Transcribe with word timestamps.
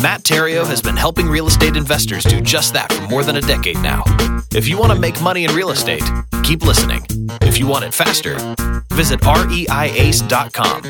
Matt 0.00 0.22
Theriault 0.22 0.68
has 0.68 0.80
been 0.80 0.96
helping 0.96 1.26
real 1.28 1.48
estate 1.48 1.74
investors 1.74 2.22
do 2.22 2.40
just 2.40 2.72
that 2.74 2.92
for 2.92 3.02
more 3.08 3.24
than 3.24 3.36
a 3.36 3.40
decade 3.40 3.80
now. 3.80 4.04
If 4.54 4.68
you 4.68 4.78
want 4.78 4.92
to 4.92 4.98
make 4.98 5.20
money 5.20 5.44
in 5.44 5.52
real 5.56 5.70
estate, 5.70 6.04
keep 6.44 6.62
listening. 6.62 7.04
If 7.42 7.58
you 7.58 7.66
want 7.66 7.84
it 7.84 7.92
faster, 7.92 8.36
visit 8.92 9.18
reiace.com. 9.20 10.82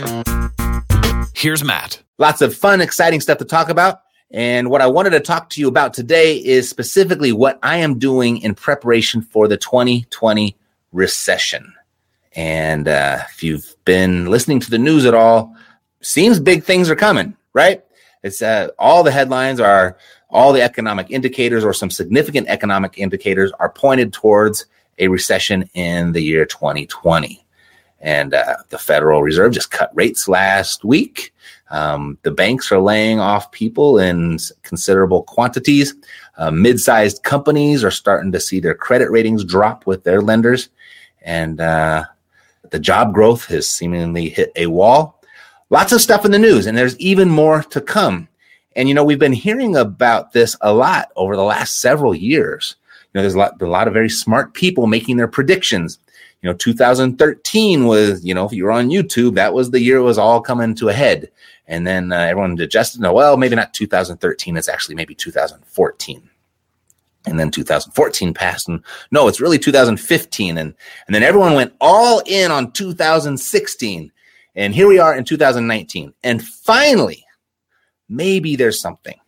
Here's 1.35 1.65
Matt. 1.65 2.03
Lots 2.19 2.43
of 2.43 2.55
fun, 2.55 2.83
exciting 2.83 3.23
stuff 3.23 3.39
to 3.39 3.47
talk 3.47 3.71
about. 3.71 4.03
And 4.31 4.69
what 4.69 4.83
I 4.83 4.87
wanted 4.87 5.11
to 5.11 5.21
talk 5.21 5.49
to 5.51 5.61
you 5.61 5.69
about 5.69 5.95
today 5.95 6.37
is 6.37 6.69
specifically 6.69 7.33
what 7.33 7.59
I 7.63 7.79
am 7.79 7.99
doing 7.99 8.37
in 8.43 8.55
preparation 8.55 9.23
for 9.23 9.49
the 9.49 9.57
2020 9.57 10.55
recession. 10.93 11.73
And 12.37 12.87
uh, 12.87 13.21
if 13.31 13.43
you've 13.43 13.75
been 13.87 14.27
listening 14.27 14.61
to 14.61 14.71
the 14.71 14.77
news 14.77 15.07
at 15.07 15.15
all, 15.15 15.57
seems 16.03 16.39
big 16.39 16.63
things 16.63 16.91
are 16.91 16.97
coming, 16.97 17.35
right? 17.55 17.83
It's 18.23 18.43
uh, 18.43 18.69
all 18.79 19.03
the 19.03 19.11
headlines 19.11 19.61
are 19.61 19.97
all 20.31 20.53
the 20.53 20.63
economic 20.63 21.11
indicators 21.11 21.65
or 21.65 21.73
some 21.73 21.91
significant 21.91 22.49
economic 22.49 22.99
indicators 22.99 23.53
are 23.59 23.71
pointed 23.71 24.13
towards 24.13 24.67
a 24.99 25.09
recession 25.09 25.69
in 25.75 26.13
the 26.13 26.23
year 26.23 26.45
2020. 26.45 27.45
And 28.01 28.35
uh, 28.35 28.57
the 28.69 28.79
Federal 28.79 29.23
Reserve 29.23 29.53
just 29.53 29.71
cut 29.71 29.91
rates 29.95 30.29
last 30.29 30.85
week. 30.85 31.33
Um, 31.71 32.19
the 32.23 32.31
banks 32.31 32.71
are 32.71 32.81
laying 32.81 33.21
off 33.21 33.51
people 33.51 33.99
in 33.99 34.39
considerable 34.63 35.25
quantities. 35.25 35.95
Uh, 36.37 36.51
Mid 36.51 36.81
sized 36.81 37.23
companies 37.25 37.83
are 37.83 37.91
starting 37.91 38.33
to 38.33 38.41
see 38.41 38.61
their 38.61 38.75
credit 38.75 39.11
ratings 39.11 39.45
drop 39.45 39.87
with 39.87 40.05
their 40.05 40.23
lenders. 40.23 40.69
And 41.23 41.61
uh, 41.61 42.05
the 42.71 42.79
job 42.79 43.13
growth 43.13 43.47
has 43.47 43.69
seemingly 43.69 44.29
hit 44.29 44.53
a 44.57 44.67
wall. 44.67 45.18
Lots 45.71 45.93
of 45.93 46.01
stuff 46.01 46.25
in 46.25 46.31
the 46.31 46.39
news, 46.39 46.67
and 46.67 46.77
there's 46.77 46.99
even 46.99 47.29
more 47.29 47.63
to 47.65 47.81
come. 47.81 48.29
And, 48.75 48.89
you 48.89 48.95
know, 48.95 49.05
we've 49.05 49.19
been 49.19 49.33
hearing 49.33 49.77
about 49.77 50.33
this 50.33 50.57
a 50.61 50.73
lot 50.73 51.11
over 51.17 51.37
the 51.37 51.43
last 51.43 51.81
several 51.81 52.15
years. 52.15 52.77
You 53.13 53.19
know, 53.19 53.23
there's 53.23 53.35
a 53.35 53.39
lot, 53.39 53.61
a 53.61 53.67
lot 53.67 53.89
of 53.89 53.95
very 53.95 54.09
smart 54.09 54.55
people 54.55 54.87
making 54.87 55.17
their 55.17 55.29
predictions 55.29 55.99
you 56.41 56.49
know 56.49 56.55
2013 56.55 57.87
was 57.87 58.25
you 58.25 58.33
know 58.33 58.47
if 58.47 58.53
you 58.53 58.63
were 58.63 58.71
on 58.71 58.91
youtube 58.91 59.35
that 59.35 59.53
was 59.53 59.73
the 59.73 59.81
year 59.81 59.97
it 59.97 60.03
was 60.03 60.19
all 60.19 60.41
coming 60.41 60.73
to 60.73 60.89
a 60.89 60.93
head 60.93 61.29
and 61.69 61.87
then 61.87 62.11
uh, 62.11 62.17
everyone 62.17 62.59
adjusted. 62.59 63.01
No, 63.01 63.13
well, 63.13 63.37
maybe 63.37 63.55
not 63.55 63.75
2013. 63.75 64.57
It's 64.57 64.69
actually 64.69 64.95
maybe 64.97 65.15
2014. 65.15 66.31
And 67.27 67.39
then 67.39 67.51
2014 67.51 68.33
passed, 68.33 68.69
and 68.69 68.83
no, 69.11 69.29
it's 69.29 69.41
really 69.41 69.59
2015. 69.59 70.57
And 70.57 70.75
and 71.07 71.15
then 71.15 71.23
everyone 71.23 71.55
went 71.55 71.75
all 71.79 72.23
in 72.25 72.51
on 72.51 72.73
2016, 72.73 74.11
and 74.59 74.75
here 74.75 74.87
we 74.87 74.99
are 74.99 75.17
in 75.17 75.25
2019. 75.25 76.13
And 76.23 76.47
finally, 76.47 77.25
maybe 78.09 78.57
there's 78.57 78.81
something. 78.81 79.19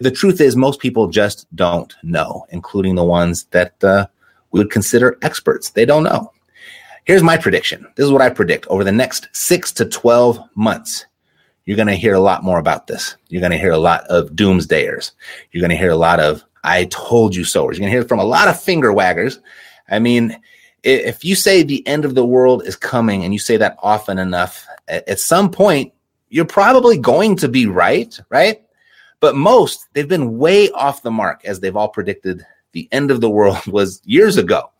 The 0.00 0.10
truth 0.10 0.40
is, 0.40 0.56
most 0.56 0.80
people 0.80 1.08
just 1.08 1.46
don't 1.54 1.94
know, 2.02 2.46
including 2.50 2.94
the 2.94 3.04
ones 3.04 3.44
that 3.50 3.82
uh, 3.84 4.06
we 4.50 4.58
would 4.58 4.70
consider 4.70 5.18
experts. 5.22 5.70
They 5.70 5.84
don't 5.84 6.04
know. 6.04 6.32
Here's 7.04 7.22
my 7.22 7.36
prediction. 7.36 7.86
This 7.94 8.06
is 8.06 8.12
what 8.12 8.22
I 8.22 8.30
predict 8.30 8.66
over 8.66 8.82
the 8.82 8.92
next 8.92 9.28
six 9.32 9.70
to 9.72 9.84
12 9.84 10.40
months 10.54 11.06
you're 11.70 11.76
going 11.76 11.86
to 11.86 11.94
hear 11.94 12.14
a 12.14 12.20
lot 12.20 12.42
more 12.42 12.58
about 12.58 12.88
this. 12.88 13.14
You're 13.28 13.40
going 13.40 13.52
to 13.52 13.58
hear 13.58 13.70
a 13.70 13.78
lot 13.78 14.04
of 14.08 14.30
doomsdayers. 14.30 15.12
You're 15.52 15.60
going 15.60 15.70
to 15.70 15.76
hear 15.76 15.90
a 15.90 15.96
lot 15.96 16.18
of 16.18 16.42
I 16.64 16.86
told 16.86 17.36
you 17.36 17.44
so. 17.44 17.62
You're 17.62 17.78
going 17.78 17.82
to 17.82 17.90
hear 17.90 18.02
from 18.02 18.18
a 18.18 18.24
lot 18.24 18.48
of 18.48 18.60
finger 18.60 18.92
waggers. 18.92 19.38
I 19.88 20.00
mean, 20.00 20.36
if 20.82 21.24
you 21.24 21.34
say 21.34 21.62
the 21.62 21.86
end 21.86 22.04
of 22.04 22.14
the 22.14 22.24
world 22.24 22.64
is 22.66 22.76
coming 22.76 23.24
and 23.24 23.32
you 23.32 23.38
say 23.38 23.56
that 23.56 23.76
often 23.82 24.18
enough, 24.18 24.66
at 24.88 25.20
some 25.20 25.50
point, 25.50 25.92
you're 26.28 26.44
probably 26.44 26.96
going 26.96 27.36
to 27.36 27.48
be 27.48 27.66
right, 27.66 28.18
right? 28.30 28.62
But 29.20 29.36
most, 29.36 29.86
they've 29.92 30.08
been 30.08 30.38
way 30.38 30.70
off 30.70 31.02
the 31.02 31.10
mark 31.10 31.44
as 31.44 31.60
they've 31.60 31.76
all 31.76 31.88
predicted 31.88 32.44
the 32.72 32.88
end 32.92 33.10
of 33.10 33.20
the 33.20 33.30
world 33.30 33.58
was 33.66 34.00
years 34.04 34.36
ago. 34.36 34.70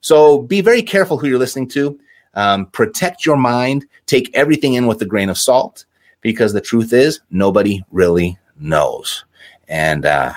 So 0.00 0.42
be 0.42 0.60
very 0.60 0.82
careful 0.82 1.18
who 1.18 1.28
you're 1.28 1.38
listening 1.38 1.68
to. 1.70 1.98
Um, 2.34 2.66
protect 2.66 3.26
your 3.26 3.36
mind. 3.36 3.86
Take 4.06 4.30
everything 4.34 4.74
in 4.74 4.86
with 4.86 5.02
a 5.02 5.06
grain 5.06 5.28
of 5.28 5.38
salt 5.38 5.84
because 6.20 6.52
the 6.52 6.60
truth 6.60 6.92
is 6.92 7.20
nobody 7.30 7.82
really 7.90 8.38
knows. 8.58 9.24
And 9.68 10.06
uh, 10.06 10.32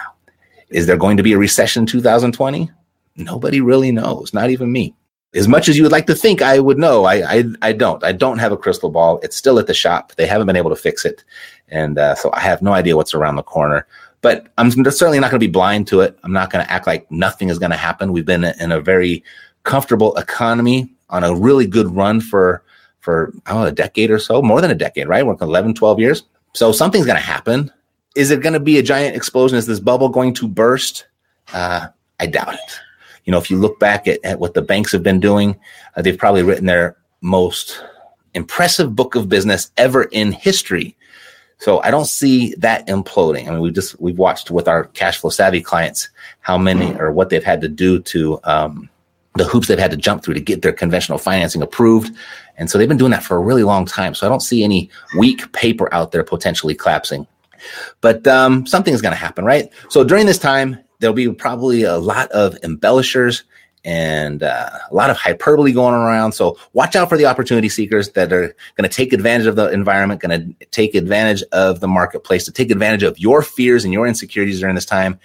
is 0.70 0.88
there 0.88 0.98
going 0.98 1.18
to 1.18 1.24
be 1.24 1.34
a 1.34 1.38
recession 1.38 1.84
in 1.84 1.88
2020? 1.88 2.70
Nobody 3.16 3.62
really 3.62 3.92
knows, 3.92 4.34
not 4.34 4.50
even 4.50 4.72
me. 4.72 4.96
As 5.36 5.48
much 5.48 5.68
as 5.68 5.78
you 5.78 5.84
would 5.84 5.92
like 5.92 6.08
to 6.08 6.16
think 6.16 6.42
I 6.42 6.60
would 6.60 6.78
know, 6.78 7.06
I, 7.06 7.38
I, 7.38 7.44
I 7.62 7.74
don't. 7.74 8.04
I 8.04 8.12
don't 8.12 8.38
have 8.38 8.52
a 8.52 8.58
crystal 8.58 8.92
ball. 8.92 9.20
It's 9.24 9.36
still 9.36 9.58
at 9.58 9.68
the 9.68 9.74
shop. 9.74 10.14
They 10.16 10.28
haven't 10.28 10.48
been 10.48 10.56
able 10.56 10.70
to 10.70 10.76
fix 10.76 11.06
it. 11.06 11.24
And 11.70 11.98
uh, 11.98 12.16
so 12.16 12.30
I 12.34 12.42
have 12.42 12.62
no 12.62 12.74
idea 12.74 12.96
what's 12.96 13.16
around 13.16 13.36
the 13.38 13.44
corner. 13.44 13.88
But 14.22 14.48
I'm 14.58 14.72
certainly 14.72 15.20
not 15.20 15.32
going 15.32 15.40
to 15.40 15.46
be 15.46 15.52
blind 15.52 15.88
to 15.88 16.02
it. 16.02 16.18
I'm 16.24 16.32
not 16.32 16.50
going 16.50 16.64
to 16.64 16.72
act 16.72 16.88
like 16.88 17.10
nothing 17.12 17.50
is 17.50 17.60
going 17.60 17.72
to 17.72 17.78
happen. 17.78 18.14
We've 18.14 18.26
been 18.26 18.44
in 18.44 18.72
a 18.72 18.80
very 18.80 19.24
comfortable 19.64 20.16
economy 20.16 20.90
on 21.10 21.24
a 21.24 21.36
really 21.36 21.68
good 21.68 21.88
run 21.88 22.22
for 22.22 22.64
for 23.04 23.34
know, 23.50 23.66
a 23.66 23.72
decade 23.72 24.12
or 24.12 24.20
so, 24.20 24.42
more 24.42 24.62
than 24.62 24.72
a 24.72 24.76
decade, 24.76 25.10
right? 25.10 25.26
We're 25.26 25.36
11, 25.42 25.74
12 25.74 26.00
years. 26.00 26.24
So 26.54 26.72
something's 26.72 27.06
going 27.06 27.18
to 27.18 27.22
happen. 27.22 27.70
Is 28.16 28.32
it 28.32 28.42
going 28.42 28.54
to 28.54 28.62
be 28.62 28.78
a 28.78 28.84
giant 28.84 29.16
explosion? 29.16 29.58
Is 29.58 29.66
this 29.66 29.82
bubble 29.82 30.08
going 30.08 30.34
to 30.36 30.48
burst? 30.48 31.06
Uh, 31.52 31.88
I 32.20 32.28
doubt 32.28 32.54
it. 32.54 32.80
You 33.26 33.32
know, 33.32 33.38
if 33.38 33.50
you 33.50 33.58
look 33.58 33.80
back 33.80 34.08
at, 34.08 34.20
at 34.24 34.40
what 34.40 34.54
the 34.54 34.62
banks 34.62 34.92
have 34.92 35.04
been 35.04 35.20
doing, 35.20 35.58
uh, 35.96 36.02
they've 36.02 36.18
probably 36.18 36.44
written 36.44 36.66
their 36.66 36.98
most 37.22 37.84
impressive 38.34 38.96
book 38.96 39.16
of 39.16 39.30
business 39.30 39.72
ever 39.78 40.04
in 40.04 40.32
history. 40.32 40.96
So 41.60 41.82
I 41.82 41.92
don't 41.92 42.08
see 42.08 42.56
that 42.56 42.86
imploding. 42.88 43.48
I 43.48 43.52
mean, 43.52 43.62
we 43.62 43.72
just 43.72 44.00
we've 44.02 44.18
watched 44.18 44.52
with 44.52 44.68
our 44.68 44.86
cash 44.86 45.20
flow 45.20 45.30
savvy 45.30 45.62
clients 45.62 46.10
how 46.42 46.58
many 46.58 46.94
or 47.00 47.12
what 47.12 47.30
they've 47.30 47.44
had 47.44 47.62
to 47.62 47.70
do 47.70 48.00
to 48.00 48.40
um, 48.44 48.90
the 49.36 49.46
hoops 49.46 49.68
they've 49.68 49.80
had 49.80 49.92
to 49.92 49.98
jump 49.98 50.24
through 50.24 50.34
to 50.34 50.42
get 50.42 50.62
their 50.62 50.74
conventional 50.74 51.18
financing 51.18 51.62
approved. 51.62 52.14
And 52.58 52.70
so 52.70 52.78
they've 52.78 52.88
been 52.88 52.98
doing 52.98 53.12
that 53.12 53.24
for 53.24 53.38
a 53.38 53.40
really 53.40 53.64
long 53.64 53.86
time. 53.86 54.14
So 54.14 54.28
I 54.28 54.30
don't 54.30 54.42
see 54.42 54.64
any 54.64 54.90
weak 55.18 55.52
paper 55.54 55.92
out 55.94 56.12
there 56.12 56.24
potentially 56.24 56.76
collapsing. 56.76 57.26
But 58.02 58.28
um, 58.28 58.66
something 58.66 58.94
is 58.94 59.02
going 59.02 59.14
to 59.14 59.18
happen, 59.18 59.46
right? 59.46 59.72
So 59.90 60.04
during 60.04 60.26
this 60.26 60.38
time, 60.38 60.78
there'll 61.04 61.14
be 61.14 61.30
probably 61.34 61.84
a 61.84 61.98
lot 61.98 62.32
of 62.32 62.58
embellishers 62.64 63.44
and 63.84 64.42
uh, 64.42 64.70
a 64.90 64.96
lot 64.96 65.10
of 65.10 65.18
hyperbole 65.18 65.74
going 65.74 65.94
around. 65.94 66.32
So 66.32 66.58
watch 66.72 66.96
out 66.96 67.10
for 67.10 67.18
the 67.18 67.26
opportunity 67.26 67.68
seekers 67.68 68.12
that 68.12 68.32
are 68.32 68.56
going 68.78 68.90
to 68.90 68.96
take 68.96 69.12
advantage 69.12 69.46
of 69.46 69.58
the 69.58 69.68
environment, 69.68 70.22
going 70.22 70.56
to 70.58 70.66
take 70.68 70.96
advantage 70.96 71.44
of 71.52 71.82
the 71.82 71.90
marketplace, 71.90 72.46
to 72.46 72.54
take 72.54 72.72
advantage 72.72 73.04
of 73.04 73.20
your 73.20 73.42
fears 73.42 73.84
and 73.84 73.92
your 73.92 74.08
insecurities 74.08 74.62
during 74.62 74.76
this 74.76 74.86
time. 74.86 75.20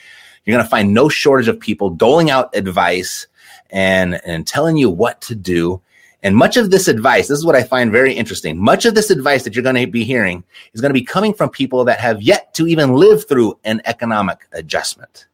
You're 0.44 0.56
going 0.56 0.64
to 0.64 0.70
find 0.70 0.92
no 0.92 1.08
shortage 1.08 1.46
of 1.46 1.60
people 1.60 1.90
doling 1.90 2.28
out 2.28 2.56
advice 2.56 3.28
and, 3.70 4.20
and 4.26 4.48
telling 4.48 4.76
you 4.76 4.90
what 4.90 5.20
to 5.22 5.36
do. 5.36 5.80
And 6.24 6.34
much 6.34 6.56
of 6.56 6.72
this 6.72 6.88
advice, 6.88 7.28
this 7.28 7.38
is 7.38 7.46
what 7.46 7.54
I 7.54 7.62
find 7.62 7.92
very 7.92 8.14
interesting. 8.14 8.58
Much 8.58 8.84
of 8.84 8.96
this 8.96 9.10
advice 9.10 9.44
that 9.44 9.54
you're 9.54 9.62
going 9.62 9.76
to 9.76 9.86
be 9.86 10.02
hearing 10.02 10.42
is 10.72 10.80
going 10.80 10.90
to 10.90 11.00
be 11.00 11.04
coming 11.04 11.32
from 11.32 11.50
people 11.50 11.84
that 11.84 12.00
have 12.00 12.20
yet 12.20 12.52
to 12.54 12.66
even 12.66 12.94
live 12.94 13.28
through 13.28 13.56
an 13.62 13.80
economic 13.84 14.40
adjustment. 14.50 15.28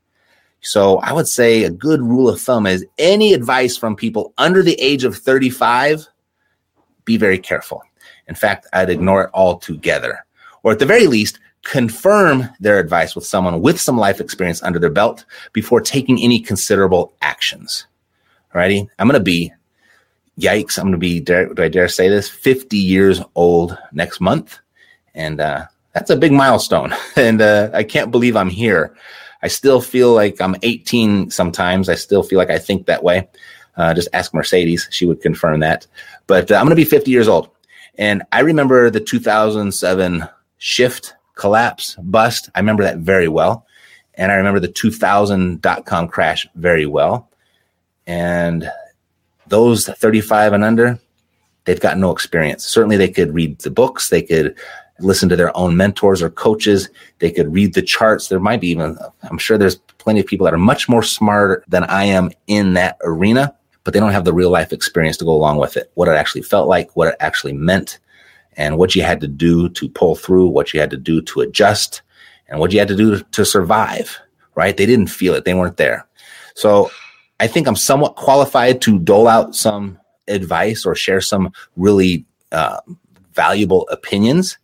So 0.65 0.97
I 1.01 1.13
would 1.13 1.29
say 1.29 1.63
a 1.63 1.71
good 1.71 2.01
rule 2.01 2.27
of 2.27 2.41
thumb 2.41 2.67
is 2.67 2.87
any 2.97 3.35
advice 3.35 3.77
from 3.77 3.95
people 3.95 4.33
under 4.39 4.63
the 4.63 4.81
age 4.81 5.05
of 5.05 5.15
35, 5.15 6.09
be 7.05 7.19
very 7.19 7.39
careful. 7.39 7.83
In 8.28 8.34
fact, 8.34 8.66
I'd 8.72 8.89
ignore 8.89 9.25
it 9.25 9.31
altogether. 9.34 10.25
Or 10.63 10.72
at 10.72 10.78
the 10.78 10.87
very 10.87 11.07
least, 11.07 11.39
confirm 11.65 12.49
their 12.61 12.78
advice 12.78 13.15
with 13.15 13.27
someone 13.27 13.61
with 13.61 13.78
some 13.78 13.99
life 13.99 14.21
experience 14.21 14.63
under 14.63 14.78
their 14.78 14.91
belt 14.91 15.27
before 15.53 15.83
taking 15.83 16.19
any 16.22 16.41
considerable 16.41 17.13
actions. 17.21 17.87
Alrighty. 18.55 18.89
I'm 18.99 19.10
to 19.10 19.21
be, 19.21 19.53
yikes, 20.39 20.78
I'm 20.78 20.93
to 20.93 20.99
be, 20.99 21.21
do 21.21 21.53
I 21.59 21.69
dare 21.69 21.89
say 21.89 22.09
this, 22.09 22.31
50 22.31 22.78
years 22.78 23.21
old 23.34 23.77
next 23.93 24.19
month. 24.19 24.59
And 25.15 25.43
uh, 25.43 25.67
that's 25.93 26.10
a 26.10 26.17
big 26.17 26.33
milestone. 26.33 26.95
and 27.17 27.43
uh, 27.43 27.69
I 27.75 27.84
can't 27.84 28.10
believe 28.10 28.34
I'm 28.34 28.49
here. 28.49 28.97
I 29.45 29.49
still 29.49 29.83
feel 29.83 30.15
like 30.15 30.41
I'm 30.41 30.57
18 30.63 31.31
sometimes. 31.31 31.91
I 31.91 31.95
still 31.97 32.23
feel 32.23 32.39
like 32.39 32.51
I 32.51 32.59
think 32.59 32.87
that 32.87 33.05
way. 33.05 33.29
Uh, 33.77 33.93
just 33.93 34.09
ask 34.15 34.33
Mercedes. 34.33 34.89
She 34.91 35.05
would 35.05 35.21
confirm 35.21 35.61
that. 35.61 35.87
But 36.27 36.51
uh, 36.51 36.55
I'm 36.55 36.63
going 36.63 36.71
to 36.71 36.77
be 36.77 36.85
50 36.87 37.11
years 37.11 37.29
old. 37.29 37.51
And 37.97 38.23
I 38.33 38.41
remember 38.41 38.89
the 38.89 39.01
2007 39.01 40.27
shift 40.57 41.15
collapse 41.35 41.95
bust. 41.97 42.49
I 42.55 42.61
remember 42.61 42.85
that 42.85 42.99
very 42.99 43.29
well. 43.29 43.67
And 44.15 44.33
I 44.33 44.37
remember 44.37 44.61
the 44.61 44.69
2000 44.69 45.61
dot 45.61 45.85
com 45.85 46.09
crash 46.09 46.47
very 46.55 46.87
well. 46.87 47.29
And 48.07 48.71
those 49.49 49.87
35 49.87 50.55
and 50.55 50.65
under, 50.65 50.99
they've 51.65 51.81
got 51.81 51.99
no 51.99 52.13
experience. 52.13 52.65
Certainly, 52.65 52.97
they 52.97 53.11
could 53.11 53.35
read 53.35 53.59
the 53.59 53.71
books, 53.71 54.09
they 54.09 54.23
could 54.23 54.57
listen 55.01 55.29
to 55.29 55.37
their 55.37 55.57
own 55.57 55.77
mentors 55.77 56.23
or 56.23 56.31
coaches, 56.31 56.89
they 57.19 57.31
could 57.31 57.53
read 57.53 57.75
the 57.75 57.83
charts. 57.83 58.29
There 58.29 58.41
might 58.41 58.61
be 58.61 58.69
even, 58.69 58.97
I'm 59.23 59.39
sure 59.39 59.59
there's 59.59 59.77
plenty 59.99 60.21
of 60.21 60.27
people 60.27 60.45
that 60.45 60.55
are 60.55 60.59
much 60.59 60.89
more 60.89 61.03
smart 61.03 61.65
than 61.69 61.85
I 61.85 62.05
am 62.05 62.31
in 62.47 62.75
that 62.75 62.99
arena, 63.03 63.55
but 63.83 63.93
they 63.93 64.01
don't 64.01 64.13
have 64.13 64.25
the 64.25 64.33
real 64.33 64.51
life 64.51 64.73
experience 64.73 65.17
to 65.19 65.25
go 65.25 65.33
along 65.33 65.59
with 65.59 65.77
it. 65.77 65.91
What 65.95 66.09
it 66.09 66.13
actually 66.13 66.43
felt 66.43 66.69
like, 66.69 66.95
what 66.95 67.09
it 67.09 67.17
actually 67.21 67.55
meant, 67.55 67.99
and 68.57 68.79
what 68.79 68.95
you 68.95 69.03
had 69.03 69.21
to 69.21 69.29
do 69.29 69.69
to 69.71 69.89
pull 69.89 70.15
through, 70.15 70.47
what 70.47 70.73
you 70.73 70.81
had 70.81 70.91
to 70.91 70.97
do 70.97 71.21
to 71.23 71.41
adjust, 71.41 72.03
and 72.49 72.61
what 72.61 72.73
you 72.73 72.79
had 72.79 72.89
to 72.89 72.97
do 72.97 73.21
to 73.21 73.45
survive, 73.45 74.19
right? 74.55 74.77
They 74.77 74.87
didn't 74.87 75.09
feel 75.09 75.35
it, 75.35 75.45
they 75.45 75.55
weren't 75.55 75.77
there. 75.77 76.07
So 76.55 76.91
I 77.41 77.49
think 77.49 77.67
I'm 77.67 77.77
somewhat 77.77 78.15
qualified 78.15 78.81
to 78.83 78.99
dole 79.01 79.27
out 79.27 79.57
some 79.57 79.99
advice 80.29 80.87
or 80.87 80.95
share 80.95 81.21
some 81.21 81.53
really 81.77 82.25
uh, 82.53 82.81
valuable 83.33 83.89
opinions, 83.89 84.57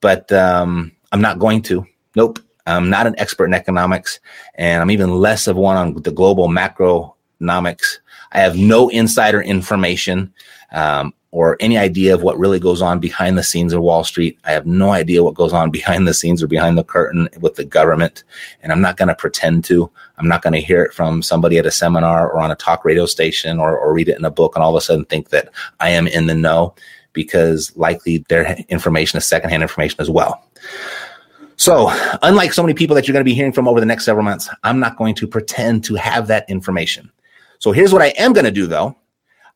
but 0.00 0.30
um, 0.32 0.92
I'm 1.12 1.20
not 1.20 1.38
going 1.38 1.62
to. 1.62 1.86
Nope. 2.14 2.40
I'm 2.66 2.90
not 2.90 3.06
an 3.06 3.14
expert 3.18 3.46
in 3.46 3.54
economics, 3.54 4.20
and 4.56 4.82
I'm 4.82 4.90
even 4.90 5.10
less 5.14 5.46
of 5.46 5.56
one 5.56 5.76
on 5.76 5.94
the 6.02 6.10
global 6.10 6.48
macroeconomics. 6.48 7.98
I 8.32 8.40
have 8.40 8.56
no 8.58 8.90
insider 8.90 9.40
information. 9.40 10.34
Um, 10.70 11.14
or 11.30 11.56
any 11.60 11.76
idea 11.76 12.14
of 12.14 12.22
what 12.22 12.38
really 12.38 12.58
goes 12.58 12.80
on 12.80 13.00
behind 13.00 13.36
the 13.36 13.42
scenes 13.42 13.72
of 13.72 13.82
Wall 13.82 14.02
Street. 14.02 14.38
I 14.44 14.52
have 14.52 14.66
no 14.66 14.92
idea 14.92 15.22
what 15.22 15.34
goes 15.34 15.52
on 15.52 15.70
behind 15.70 16.08
the 16.08 16.14
scenes 16.14 16.42
or 16.42 16.46
behind 16.46 16.78
the 16.78 16.84
curtain 16.84 17.28
with 17.40 17.56
the 17.56 17.64
government. 17.64 18.24
And 18.62 18.72
I'm 18.72 18.80
not 18.80 18.96
going 18.96 19.08
to 19.08 19.14
pretend 19.14 19.64
to. 19.64 19.90
I'm 20.16 20.28
not 20.28 20.42
going 20.42 20.54
to 20.54 20.60
hear 20.60 20.82
it 20.82 20.94
from 20.94 21.22
somebody 21.22 21.58
at 21.58 21.66
a 21.66 21.70
seminar 21.70 22.30
or 22.30 22.40
on 22.40 22.50
a 22.50 22.56
talk 22.56 22.84
radio 22.84 23.04
station 23.04 23.58
or, 23.58 23.76
or 23.76 23.92
read 23.92 24.08
it 24.08 24.18
in 24.18 24.24
a 24.24 24.30
book 24.30 24.56
and 24.56 24.62
all 24.62 24.74
of 24.74 24.80
a 24.80 24.84
sudden 24.84 25.04
think 25.04 25.28
that 25.28 25.50
I 25.80 25.90
am 25.90 26.06
in 26.06 26.26
the 26.26 26.34
know 26.34 26.74
because 27.12 27.76
likely 27.76 28.24
their 28.28 28.56
information 28.68 29.16
is 29.16 29.26
secondhand 29.26 29.62
information 29.62 30.00
as 30.00 30.10
well. 30.10 30.44
So, 31.56 31.90
unlike 32.22 32.52
so 32.52 32.62
many 32.62 32.74
people 32.74 32.94
that 32.94 33.08
you're 33.08 33.12
going 33.12 33.24
to 33.24 33.28
be 33.28 33.34
hearing 33.34 33.52
from 33.52 33.66
over 33.66 33.80
the 33.80 33.86
next 33.86 34.04
several 34.04 34.24
months, 34.24 34.48
I'm 34.62 34.78
not 34.78 34.96
going 34.96 35.16
to 35.16 35.26
pretend 35.26 35.82
to 35.84 35.96
have 35.96 36.28
that 36.28 36.48
information. 36.48 37.10
So, 37.58 37.72
here's 37.72 37.92
what 37.92 38.00
I 38.00 38.08
am 38.16 38.32
going 38.32 38.44
to 38.44 38.52
do 38.52 38.66
though 38.66 38.96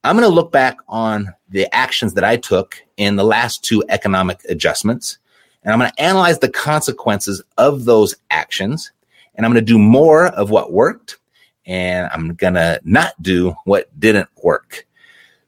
I'm 0.04 0.16
going 0.16 0.28
to 0.28 0.34
look 0.34 0.50
back 0.50 0.78
on 0.88 1.32
the 1.48 1.72
actions 1.72 2.14
that 2.14 2.24
I 2.24 2.36
took 2.36 2.82
in 2.96 3.14
the 3.14 3.24
last 3.24 3.62
two 3.62 3.84
economic 3.88 4.40
adjustments, 4.48 5.18
and 5.62 5.72
I'm 5.72 5.78
going 5.78 5.92
to 5.92 6.02
analyze 6.02 6.40
the 6.40 6.50
consequences 6.50 7.40
of 7.56 7.84
those 7.84 8.16
actions. 8.30 8.90
And 9.34 9.46
I'm 9.46 9.52
going 9.52 9.64
to 9.64 9.72
do 9.72 9.78
more 9.78 10.26
of 10.26 10.50
what 10.50 10.72
worked, 10.72 11.18
and 11.66 12.10
I'm 12.12 12.34
going 12.34 12.54
to 12.54 12.80
not 12.84 13.14
do 13.22 13.54
what 13.64 13.88
didn't 13.98 14.28
work. 14.42 14.86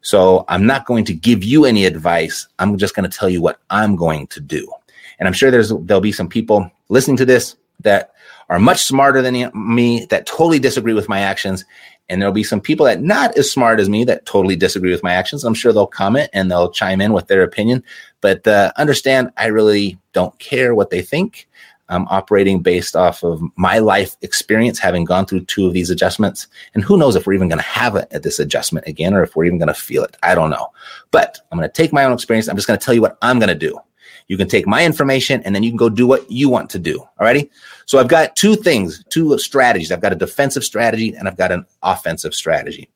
So 0.05 0.45
I'm 0.49 0.67
not 0.67 0.87
going 0.87 1.05
to 1.07 1.15
give 1.15 1.43
you 1.43 1.65
any 1.65 1.87
advice. 1.87 2.47
I'm 2.59 2.77
just 2.79 2.95
going 2.95 3.09
to 3.09 3.19
tell 3.19 3.29
you 3.29 3.43
what 3.43 3.59
I'm 3.71 3.97
going 3.97 4.27
to 4.29 4.41
do. 4.41 4.71
And 5.19 5.27
I'm 5.27 5.33
sure 5.33 5.51
there's 5.51 5.73
there'll 5.81 6.01
be 6.01 6.13
some 6.13 6.29
people 6.29 6.71
listening 6.89 7.17
to 7.17 7.25
this 7.25 7.57
that 7.81 8.13
are 8.51 8.59
much 8.59 8.85
smarter 8.85 9.23
than 9.23 9.51
me 9.55 10.07
that 10.11 10.27
totally 10.27 10.59
disagree 10.59 10.93
with 10.93 11.09
my 11.09 11.21
actions 11.21 11.65
and 12.09 12.21
there'll 12.21 12.35
be 12.35 12.45
some 12.45 12.61
people 12.61 12.85
that 12.85 13.03
not 13.03 13.37
as 13.39 13.51
smart 13.51 13.81
as 13.81 13.89
me 13.89 14.05
that 14.05 14.27
totally 14.27 14.57
disagree 14.57 14.91
with 14.91 15.03
my 15.03 15.15
actions. 15.15 15.45
I'm 15.45 15.55
sure 15.55 15.73
they'll 15.73 15.87
comment 15.87 16.29
and 16.33 16.51
they'll 16.51 16.71
chime 16.71 17.01
in 17.01 17.13
with 17.13 17.29
their 17.29 17.43
opinion. 17.43 17.83
But 18.21 18.47
uh, 18.47 18.73
understand, 18.77 19.31
I 19.37 19.47
really 19.47 19.99
don't 20.13 20.39
care 20.39 20.75
what 20.75 20.91
they 20.91 21.01
think. 21.01 21.49
I'm 21.89 22.09
operating 22.09 22.61
based 22.61 22.97
off 22.97 23.23
of 23.23 23.43
my 23.57 23.79
life 23.79 24.17
experience, 24.23 24.79
having 24.79 25.05
gone 25.05 25.27
through 25.27 25.45
two 25.45 25.67
of 25.67 25.75
these 25.75 25.91
adjustments. 25.91 26.47
And 26.75 26.83
who 26.83 26.97
knows 26.97 27.15
if 27.15 27.27
we're 27.27 27.35
even 27.35 27.49
going 27.49 27.59
to 27.59 27.65
have 27.65 27.95
a, 27.95 28.07
this 28.11 28.39
adjustment 28.39 28.87
again 28.87 29.13
or 29.13 29.23
if 29.23 29.37
we're 29.37 29.45
even 29.45 29.59
going 29.59 29.69
to 29.69 29.75
feel 29.75 30.03
it. 30.03 30.17
I 30.23 30.35
don't 30.35 30.51
know. 30.51 30.69
But 31.11 31.39
I'm 31.53 31.59
going 31.59 31.69
to 31.69 31.73
take 31.73 31.93
my 31.93 32.05
own 32.05 32.13
experience. 32.13 32.49
I'm 32.49 32.57
just 32.57 32.67
going 32.67 32.79
to 32.79 32.85
tell 32.85 32.95
you 32.95 33.03
what 33.03 33.19
I'm 33.21 33.39
going 33.39 33.49
to 33.49 33.55
do. 33.55 33.79
You 34.29 34.39
can 34.39 34.49
take 34.49 34.67
my 34.67 34.85
information 34.85 35.43
and 35.43 35.55
then 35.55 35.63
you 35.63 35.71
can 35.71 35.77
go 35.77 35.91
do 35.91 36.07
what 36.07 36.31
you 36.31 36.49
want 36.49 36.71
to 36.71 36.79
do. 36.79 37.07
Alrighty. 37.21 37.51
So 37.85 37.99
I've 37.99 38.09
got 38.09 38.37
two 38.37 38.57
things, 38.57 39.05
two 39.11 39.37
strategies. 39.39 39.93
I've 39.93 40.01
got 40.01 40.13
a 40.13 40.17
defensive 40.17 40.65
strategy 40.65 41.15
and 41.15 41.29
I've 41.29 41.37
got 41.37 41.53
an 41.53 41.67
offensive 41.83 42.35
strategy. 42.35 42.89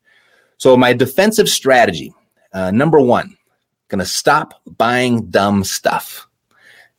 So 0.57 0.77
my 0.77 0.95
defensive 0.95 1.49
strategy, 1.49 2.15
uh, 2.55 2.71
number 2.71 2.99
one, 2.99 3.37
going 3.89 3.99
to 3.99 4.07
stop 4.07 4.61
buying 4.79 5.27
dumb 5.31 5.65
stuff. 5.65 6.27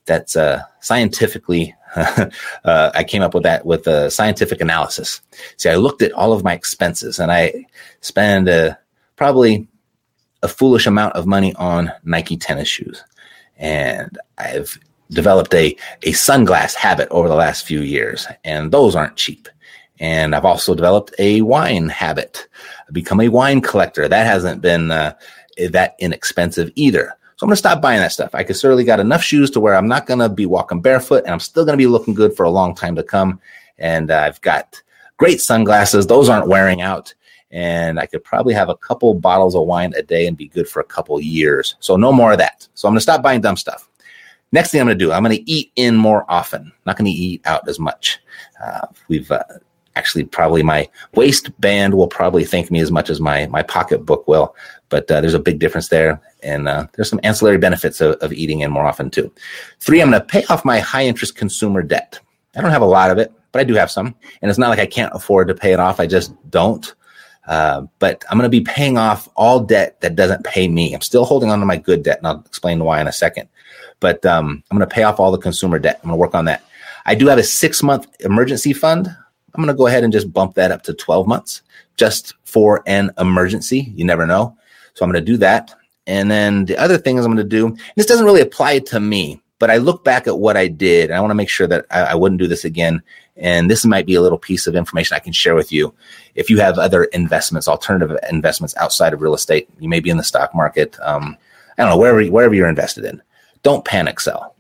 That's 0.06 0.36
uh, 0.36 0.64
scientifically, 0.80 1.76
uh, 2.66 2.92
I 2.94 3.04
came 3.04 3.22
up 3.22 3.34
with 3.34 3.44
that 3.44 3.66
with 3.66 3.88
a 3.88 4.12
scientific 4.12 4.62
analysis. 4.62 5.22
See, 5.58 5.70
I 5.70 5.76
looked 5.76 6.02
at 6.02 6.12
all 6.14 6.34
of 6.34 6.44
my 6.44 6.54
expenses 6.54 7.20
and 7.20 7.32
I 7.32 7.66
spend 8.02 8.50
uh, 8.50 8.76
probably 9.16 9.68
a 10.42 10.48
foolish 10.48 10.88
amount 10.88 11.16
of 11.16 11.26
money 11.26 11.54
on 11.56 11.92
Nike 12.04 12.38
tennis 12.38 12.68
shoes 12.68 13.04
and 13.60 14.18
I've 14.38 14.80
developed 15.12 15.54
a, 15.54 15.76
a 16.04 16.14
sunglass 16.14 16.74
habit 16.74 17.10
over 17.10 17.28
the 17.28 17.36
last 17.36 17.66
few 17.66 17.82
years, 17.82 18.26
and 18.44 18.72
those 18.72 18.96
aren't 18.96 19.18
cheap. 19.18 19.48
And 20.00 20.34
I've 20.34 20.46
also 20.46 20.74
developed 20.74 21.14
a 21.20 21.42
wine 21.42 21.90
habit, 21.90 22.48
I've 22.88 22.94
become 22.94 23.20
a 23.20 23.28
wine 23.28 23.62
collector. 23.62 24.08
That 24.08 24.26
hasn't 24.26 24.62
been 24.62 24.92
uh, 24.92 25.14
that 25.72 25.96
inexpensive 26.00 26.72
either. 26.76 27.14
So 27.40 27.46
I'm 27.46 27.48
going 27.48 27.54
to 27.54 27.60
stop 27.60 27.82
buying 27.82 28.02
that 28.02 28.12
stuff. 28.12 28.36
I 28.36 28.44
can 28.44 28.54
certainly 28.54 28.84
got 28.84 29.00
enough 29.00 29.24
shoes 29.24 29.50
to 29.52 29.62
where 29.62 29.74
I'm 29.74 29.88
not 29.88 30.06
going 30.06 30.20
to 30.20 30.28
be 30.28 30.46
walking 30.46 30.82
barefoot 30.82 31.24
and 31.24 31.32
I'm 31.32 31.40
still 31.40 31.64
going 31.64 31.78
to 31.78 31.82
be 31.82 31.88
looking 31.88 32.14
good 32.14 32.36
for 32.36 32.44
a 32.44 32.50
long 32.50 32.76
time 32.76 32.98
to 32.98 33.04
come. 33.04 33.40
And 33.78 34.12
uh, 34.12 34.24
I've 34.24 34.42
got 34.42 34.82
great 35.16 35.40
sunglasses. 35.40 36.06
Those 36.06 36.28
aren't 36.28 36.50
wearing 36.50 36.82
out 36.82 37.14
and 37.50 37.98
I 37.98 38.08
could 38.08 38.26
probably 38.26 38.54
have 38.56 38.68
a 38.68 38.76
couple 38.76 39.14
bottles 39.14 39.56
of 39.56 39.66
wine 39.68 39.94
a 39.96 40.04
day 40.04 40.28
and 40.28 40.36
be 40.36 40.50
good 40.50 40.68
for 40.68 40.82
a 40.82 40.84
couple 40.84 41.18
years. 41.22 41.78
So 41.80 41.96
no 41.96 42.12
more 42.12 42.34
of 42.34 42.40
that. 42.40 42.68
So 42.74 42.90
I'm 42.90 42.92
going 42.92 42.98
to 42.98 43.04
stop 43.04 43.24
buying 43.24 43.40
dumb 43.40 43.56
stuff. 43.56 43.90
Next 44.52 44.72
thing 44.72 44.82
I'm 44.82 44.88
going 44.88 45.00
to 45.00 45.06
do, 45.06 45.14
I'm 45.14 45.24
going 45.24 45.38
to 45.38 45.50
eat 45.50 45.72
in 45.78 45.96
more 45.96 46.26
often. 46.28 46.74
Not 46.86 46.98
going 46.98 47.06
to 47.06 47.18
eat 47.18 47.42
out 47.46 47.70
as 47.70 47.80
much. 47.80 48.20
Uh, 48.62 48.88
we've 49.08 49.32
uh, 49.32 49.44
actually 50.00 50.24
probably 50.24 50.64
my 50.64 50.90
waistband 51.14 51.94
will 51.94 52.08
probably 52.08 52.46
thank 52.46 52.72
me 52.72 52.80
as 52.80 52.90
much 52.90 53.10
as 53.10 53.20
my 53.20 53.48
my 53.48 53.62
pocketbook 53.62 54.28
will. 54.28 54.56
But 54.88 55.12
uh, 55.12 55.20
there's 55.20 55.34
a 55.34 55.48
big 55.50 55.60
difference 55.60 55.90
there, 55.90 56.20
and 56.42 56.68
uh, 56.68 56.88
there's 56.94 57.10
some 57.10 57.20
ancillary 57.22 57.58
benefits 57.58 58.00
of, 58.02 58.16
of 58.22 58.32
eating 58.32 58.62
in 58.62 58.72
more 58.72 58.88
often 58.88 59.10
too. 59.10 59.32
Three, 59.80 60.02
I'm 60.02 60.10
going 60.10 60.22
to 60.22 60.26
pay 60.26 60.44
off 60.46 60.64
my 60.64 60.80
high 60.80 61.06
interest 61.06 61.36
consumer 61.36 61.84
debt. 61.84 62.20
I 62.56 62.62
don't 62.62 62.72
have 62.72 62.82
a 62.82 62.96
lot 63.00 63.12
of 63.12 63.18
it, 63.18 63.32
but 63.52 63.60
I 63.60 63.66
do 63.66 63.76
have 63.76 63.92
some, 63.92 64.16
and 64.42 64.50
it's 64.50 64.58
not 64.58 64.70
like 64.70 64.80
I 64.80 64.86
can't 64.88 65.14
afford 65.14 65.50
to 65.50 65.54
pay 65.54 65.74
it 65.74 65.80
off. 65.80 66.00
I 66.00 66.08
just 66.08 66.34
don't. 66.50 66.96
Uh, 67.46 67.82
but 68.00 68.24
I'm 68.30 68.38
going 68.38 68.50
to 68.50 68.58
be 68.58 68.64
paying 68.64 68.98
off 68.98 69.28
all 69.36 69.60
debt 69.60 70.00
that 70.02 70.16
doesn't 70.16 70.46
pay 70.46 70.68
me. 70.68 70.94
I'm 70.94 71.02
still 71.02 71.26
holding 71.26 71.52
on 71.52 71.60
to 71.60 71.66
my 71.66 71.78
good 71.78 72.04
debt, 72.04 72.20
and 72.20 72.28
I'll 72.28 72.44
explain 72.46 72.84
why 72.84 73.02
in 73.02 73.08
a 73.08 73.12
second. 73.12 73.50
But 74.00 74.26
um, 74.26 74.64
I'm 74.70 74.78
going 74.78 74.88
to 74.88 74.96
pay 74.96 75.04
off 75.04 75.20
all 75.20 75.32
the 75.32 75.38
consumer 75.38 75.78
debt. 75.78 76.00
I'm 76.02 76.10
going 76.10 76.18
to 76.18 76.22
work 76.22 76.36
on 76.36 76.46
that. 76.46 76.64
I 77.06 77.16
do 77.16 77.28
have 77.28 77.40
a 77.40 77.44
six 77.44 77.82
month 77.82 78.08
emergency 78.20 78.72
fund. 78.72 79.16
I'm 79.60 79.66
going 79.66 79.76
to 79.76 79.78
go 79.78 79.88
ahead 79.88 80.06
and 80.06 80.14
just 80.14 80.32
bump 80.32 80.56
that 80.56 80.72
up 80.72 80.84
to 80.84 80.94
12 80.94 81.28
months 81.28 81.64
just 81.98 82.34
for 82.46 82.82
an 82.88 83.12
emergency. 83.20 83.92
You 83.94 84.06
never 84.06 84.26
know. 84.26 84.58
So 84.94 85.04
I'm 85.04 85.12
going 85.12 85.22
to 85.22 85.32
do 85.32 85.36
that. 85.36 85.76
And 86.08 86.32
then 86.32 86.64
the 86.64 86.78
other 86.78 86.98
thing 86.98 87.18
is 87.18 87.26
I'm 87.26 87.36
going 87.36 87.44
to 87.46 87.58
do, 87.58 87.76
this 87.98 88.06
doesn't 88.06 88.26
really 88.26 88.40
apply 88.40 88.80
to 88.80 89.02
me, 89.02 89.42
but 89.60 89.70
I 89.70 89.76
look 89.76 90.06
back 90.06 90.28
at 90.28 90.40
what 90.40 90.56
I 90.56 90.70
did 90.70 91.10
and 91.10 91.18
I 91.18 91.20
want 91.20 91.32
to 91.32 91.36
make 91.36 91.50
sure 91.50 91.68
that 91.68 91.86
I, 91.92 92.04
I 92.04 92.16
wouldn't 92.16 92.40
do 92.40 92.48
this 92.48 92.64
again 92.64 93.04
and 93.36 93.70
this 93.70 93.86
might 93.86 94.06
be 94.06 94.16
a 94.16 94.22
little 94.22 94.38
piece 94.38 94.66
of 94.66 94.78
information 94.78 95.16
I 95.16 95.20
can 95.20 95.34
share 95.34 95.56
with 95.56 95.74
you. 95.74 95.94
If 96.36 96.50
you 96.50 96.60
have 96.60 96.80
other 96.80 97.04
investments, 97.06 97.68
alternative 97.68 98.18
investments 98.30 98.78
outside 98.78 99.14
of 99.14 99.22
real 99.22 99.34
estate, 99.34 99.68
you 99.78 99.90
may 99.90 100.00
be 100.00 100.10
in 100.10 100.18
the 100.18 100.24
stock 100.24 100.56
market. 100.56 100.98
Um, 101.02 101.38
I 101.78 101.82
don't 101.82 101.92
know, 101.92 101.98
wherever, 101.98 102.24
wherever 102.32 102.54
you're 102.56 102.70
invested 102.70 103.04
in, 103.04 103.22
don't 103.62 103.84
panic 103.84 104.22
sell. 104.22 104.56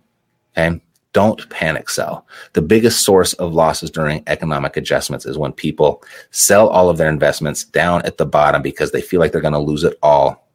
Okay. 0.58 0.82
Don't 1.14 1.50
panic 1.50 1.90
sell. 1.90 2.28
The 2.54 2.62
biggest 2.62 3.04
source 3.04 3.34
of 3.34 3.54
losses 3.54 3.90
during 3.90 4.24
economic 4.28 4.78
adjustments 4.78 5.26
is 5.26 5.38
when 5.38 5.54
people 5.54 6.04
sell 6.30 6.68
all 6.70 6.90
of 6.90 6.98
their 6.98 7.10
investments 7.10 7.64
down 7.64 8.04
at 8.04 8.18
the 8.18 8.26
bottom 8.26 8.62
because 8.62 8.92
they 8.92 9.02
feel 9.02 9.20
like 9.20 9.32
they're 9.32 9.42
going 9.42 9.54
to 9.54 9.60
lose 9.60 9.84
it 9.84 9.98
all 10.04 10.50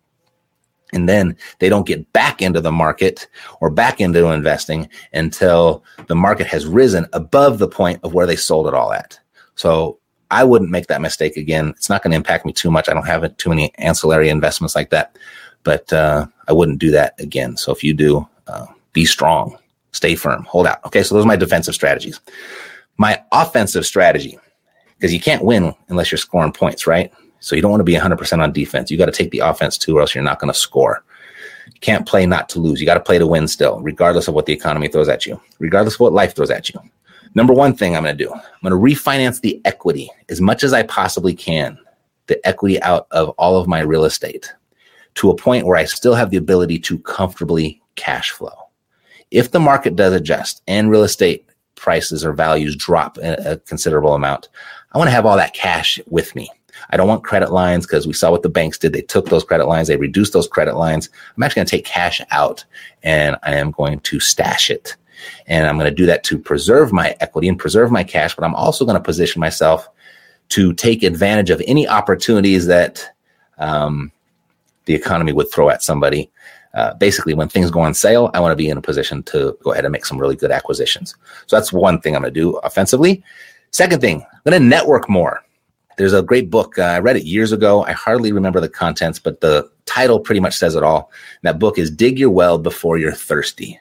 and 0.94 1.08
then 1.08 1.36
they 1.58 1.68
don't 1.68 1.86
get 1.86 2.12
back 2.12 2.40
into 2.40 2.60
the 2.60 2.72
market 2.72 3.26
or 3.60 3.68
back 3.68 4.00
into 4.00 4.28
investing 4.28 4.88
until 5.12 5.84
the 6.06 6.14
market 6.14 6.46
has 6.46 6.66
risen 6.66 7.06
above 7.12 7.58
the 7.58 7.68
point 7.68 8.00
of 8.04 8.14
where 8.14 8.26
they 8.26 8.36
sold 8.36 8.68
it 8.68 8.74
all 8.74 8.92
at. 8.92 9.18
So 9.56 9.98
I 10.30 10.44
wouldn't 10.44 10.70
make 10.70 10.86
that 10.86 11.00
mistake 11.02 11.36
again. 11.36 11.70
It's 11.70 11.90
not 11.90 12.02
going 12.02 12.12
to 12.12 12.16
impact 12.16 12.46
me 12.46 12.52
too 12.52 12.70
much. 12.70 12.88
I 12.88 12.94
don't 12.94 13.06
have 13.06 13.36
too 13.36 13.50
many 13.50 13.74
ancillary 13.76 14.28
investments 14.28 14.74
like 14.74 14.90
that, 14.90 15.18
but 15.64 15.92
uh, 15.92 16.26
I 16.48 16.52
wouldn't 16.52 16.78
do 16.78 16.92
that 16.92 17.20
again. 17.20 17.56
So 17.56 17.72
if 17.72 17.82
you 17.82 17.92
do, 17.92 18.28
uh, 18.46 18.66
be 18.92 19.04
strong, 19.04 19.58
stay 19.94 20.14
firm, 20.14 20.44
hold 20.44 20.66
out. 20.66 20.84
Okay, 20.84 21.02
so 21.02 21.14
those 21.14 21.24
are 21.24 21.28
my 21.28 21.36
defensive 21.36 21.74
strategies. 21.74 22.20
My 22.96 23.22
offensive 23.32 23.86
strategy, 23.86 24.38
because 24.96 25.12
you 25.12 25.20
can't 25.20 25.44
win 25.44 25.74
unless 25.88 26.10
you're 26.10 26.18
scoring 26.18 26.52
points, 26.52 26.86
right? 26.86 27.12
So 27.40 27.56
you 27.56 27.62
don't 27.62 27.70
want 27.70 27.80
to 27.80 27.84
be 27.84 27.94
100% 27.94 28.42
on 28.42 28.52
defense. 28.52 28.90
You 28.90 28.98
got 28.98 29.06
to 29.06 29.12
take 29.12 29.30
the 29.30 29.40
offense 29.40 29.78
too, 29.78 29.96
or 29.96 30.00
else 30.00 30.14
you're 30.14 30.24
not 30.24 30.38
going 30.38 30.52
to 30.52 30.58
score. 30.58 31.04
You 31.66 31.80
can't 31.80 32.06
play 32.06 32.26
not 32.26 32.48
to 32.50 32.60
lose. 32.60 32.80
You 32.80 32.86
got 32.86 32.94
to 32.94 33.00
play 33.00 33.18
to 33.18 33.26
win 33.26 33.48
still, 33.48 33.80
regardless 33.80 34.28
of 34.28 34.34
what 34.34 34.46
the 34.46 34.52
economy 34.52 34.88
throws 34.88 35.08
at 35.08 35.26
you, 35.26 35.40
regardless 35.58 35.94
of 35.94 36.00
what 36.00 36.12
life 36.12 36.34
throws 36.34 36.50
at 36.50 36.68
you. 36.68 36.80
Number 37.34 37.52
one 37.52 37.74
thing 37.74 37.96
I'm 37.96 38.04
going 38.04 38.16
to 38.16 38.24
do, 38.24 38.32
I'm 38.32 38.70
going 38.70 38.94
to 38.94 38.96
refinance 38.96 39.40
the 39.40 39.60
equity 39.64 40.10
as 40.28 40.40
much 40.40 40.62
as 40.62 40.72
I 40.72 40.84
possibly 40.84 41.34
can 41.34 41.78
the 42.26 42.46
equity 42.46 42.80
out 42.82 43.06
of 43.10 43.30
all 43.30 43.58
of 43.58 43.68
my 43.68 43.80
real 43.80 44.04
estate 44.04 44.52
to 45.16 45.30
a 45.30 45.36
point 45.36 45.66
where 45.66 45.76
I 45.76 45.84
still 45.84 46.14
have 46.14 46.30
the 46.30 46.36
ability 46.36 46.78
to 46.80 46.98
comfortably 47.00 47.82
cash 47.96 48.30
flow. 48.30 48.63
If 49.34 49.50
the 49.50 49.58
market 49.58 49.96
does 49.96 50.12
adjust 50.12 50.62
and 50.68 50.88
real 50.88 51.02
estate 51.02 51.44
prices 51.74 52.24
or 52.24 52.32
values 52.32 52.76
drop 52.76 53.18
a, 53.18 53.60
considerable 53.66 54.14
amount, 54.14 54.48
I 54.92 54.98
want 54.98 55.08
to 55.08 55.12
have 55.12 55.26
all 55.26 55.36
that 55.36 55.54
cash 55.54 55.98
with 56.06 56.36
me. 56.36 56.48
I 56.90 56.96
don't 56.96 57.08
want 57.08 57.24
credit 57.24 57.50
lines 57.50 57.84
because 57.84 58.06
we 58.06 58.12
saw 58.12 58.30
what 58.30 58.42
the 58.42 58.48
banks 58.48 58.78
did. 58.78 58.92
They 58.92 59.02
took 59.02 59.30
those 59.30 59.42
credit 59.42 59.66
lines, 59.66 59.88
they 59.88 59.96
reduced 59.96 60.34
those 60.34 60.46
credit 60.46 60.76
lines. 60.76 61.08
I'm 61.36 61.42
actually 61.42 61.60
going 61.60 61.66
to 61.66 61.70
take 61.72 61.84
cash 61.84 62.20
out 62.30 62.64
and 63.02 63.36
I 63.42 63.56
am 63.56 63.72
going 63.72 63.98
to 64.00 64.20
stash 64.20 64.70
it. 64.70 64.94
And 65.48 65.66
I'm 65.66 65.78
going 65.78 65.90
to 65.90 65.96
do 65.96 66.06
that 66.06 66.22
to 66.24 66.38
preserve 66.38 66.92
my 66.92 67.16
equity 67.18 67.48
and 67.48 67.58
preserve 67.58 67.90
my 67.90 68.04
cash, 68.04 68.36
but 68.36 68.44
I'm 68.44 68.54
also 68.54 68.84
going 68.84 68.96
to 68.96 69.02
position 69.02 69.40
myself 69.40 69.88
to 70.50 70.72
take 70.74 71.02
advantage 71.02 71.50
of 71.50 71.60
any 71.66 71.88
opportunities 71.88 72.66
that 72.66 73.10
um, 73.58 74.12
the 74.84 74.94
economy 74.94 75.32
would 75.32 75.50
throw 75.50 75.70
at 75.70 75.82
somebody. 75.82 76.30
Uh, 76.74 76.92
basically, 76.94 77.34
when 77.34 77.48
things 77.48 77.70
go 77.70 77.80
on 77.80 77.94
sale, 77.94 78.30
I 78.34 78.40
want 78.40 78.52
to 78.52 78.56
be 78.56 78.68
in 78.68 78.76
a 78.76 78.82
position 78.82 79.22
to 79.24 79.56
go 79.62 79.72
ahead 79.72 79.84
and 79.84 79.92
make 79.92 80.04
some 80.04 80.18
really 80.18 80.36
good 80.36 80.50
acquisitions. 80.50 81.14
So 81.46 81.56
that's 81.56 81.72
one 81.72 82.00
thing 82.00 82.16
I'm 82.16 82.22
going 82.22 82.34
to 82.34 82.40
do 82.40 82.56
offensively. 82.58 83.22
Second 83.70 84.00
thing, 84.00 84.22
I'm 84.22 84.50
going 84.50 84.60
to 84.60 84.68
network 84.68 85.08
more. 85.08 85.44
There's 85.96 86.12
a 86.12 86.22
great 86.22 86.50
book. 86.50 86.78
Uh, 86.78 86.82
I 86.82 86.98
read 86.98 87.16
it 87.16 87.24
years 87.24 87.52
ago. 87.52 87.84
I 87.84 87.92
hardly 87.92 88.32
remember 88.32 88.60
the 88.60 88.68
contents, 88.68 89.20
but 89.20 89.40
the 89.40 89.70
title 89.86 90.18
pretty 90.18 90.40
much 90.40 90.54
says 90.54 90.74
it 90.74 90.82
all. 90.82 91.12
And 91.42 91.48
that 91.48 91.60
book 91.60 91.78
is 91.78 91.90
Dig 91.90 92.18
Your 92.18 92.30
Well 92.30 92.58
Before 92.58 92.98
You're 92.98 93.12
Thirsty. 93.12 93.80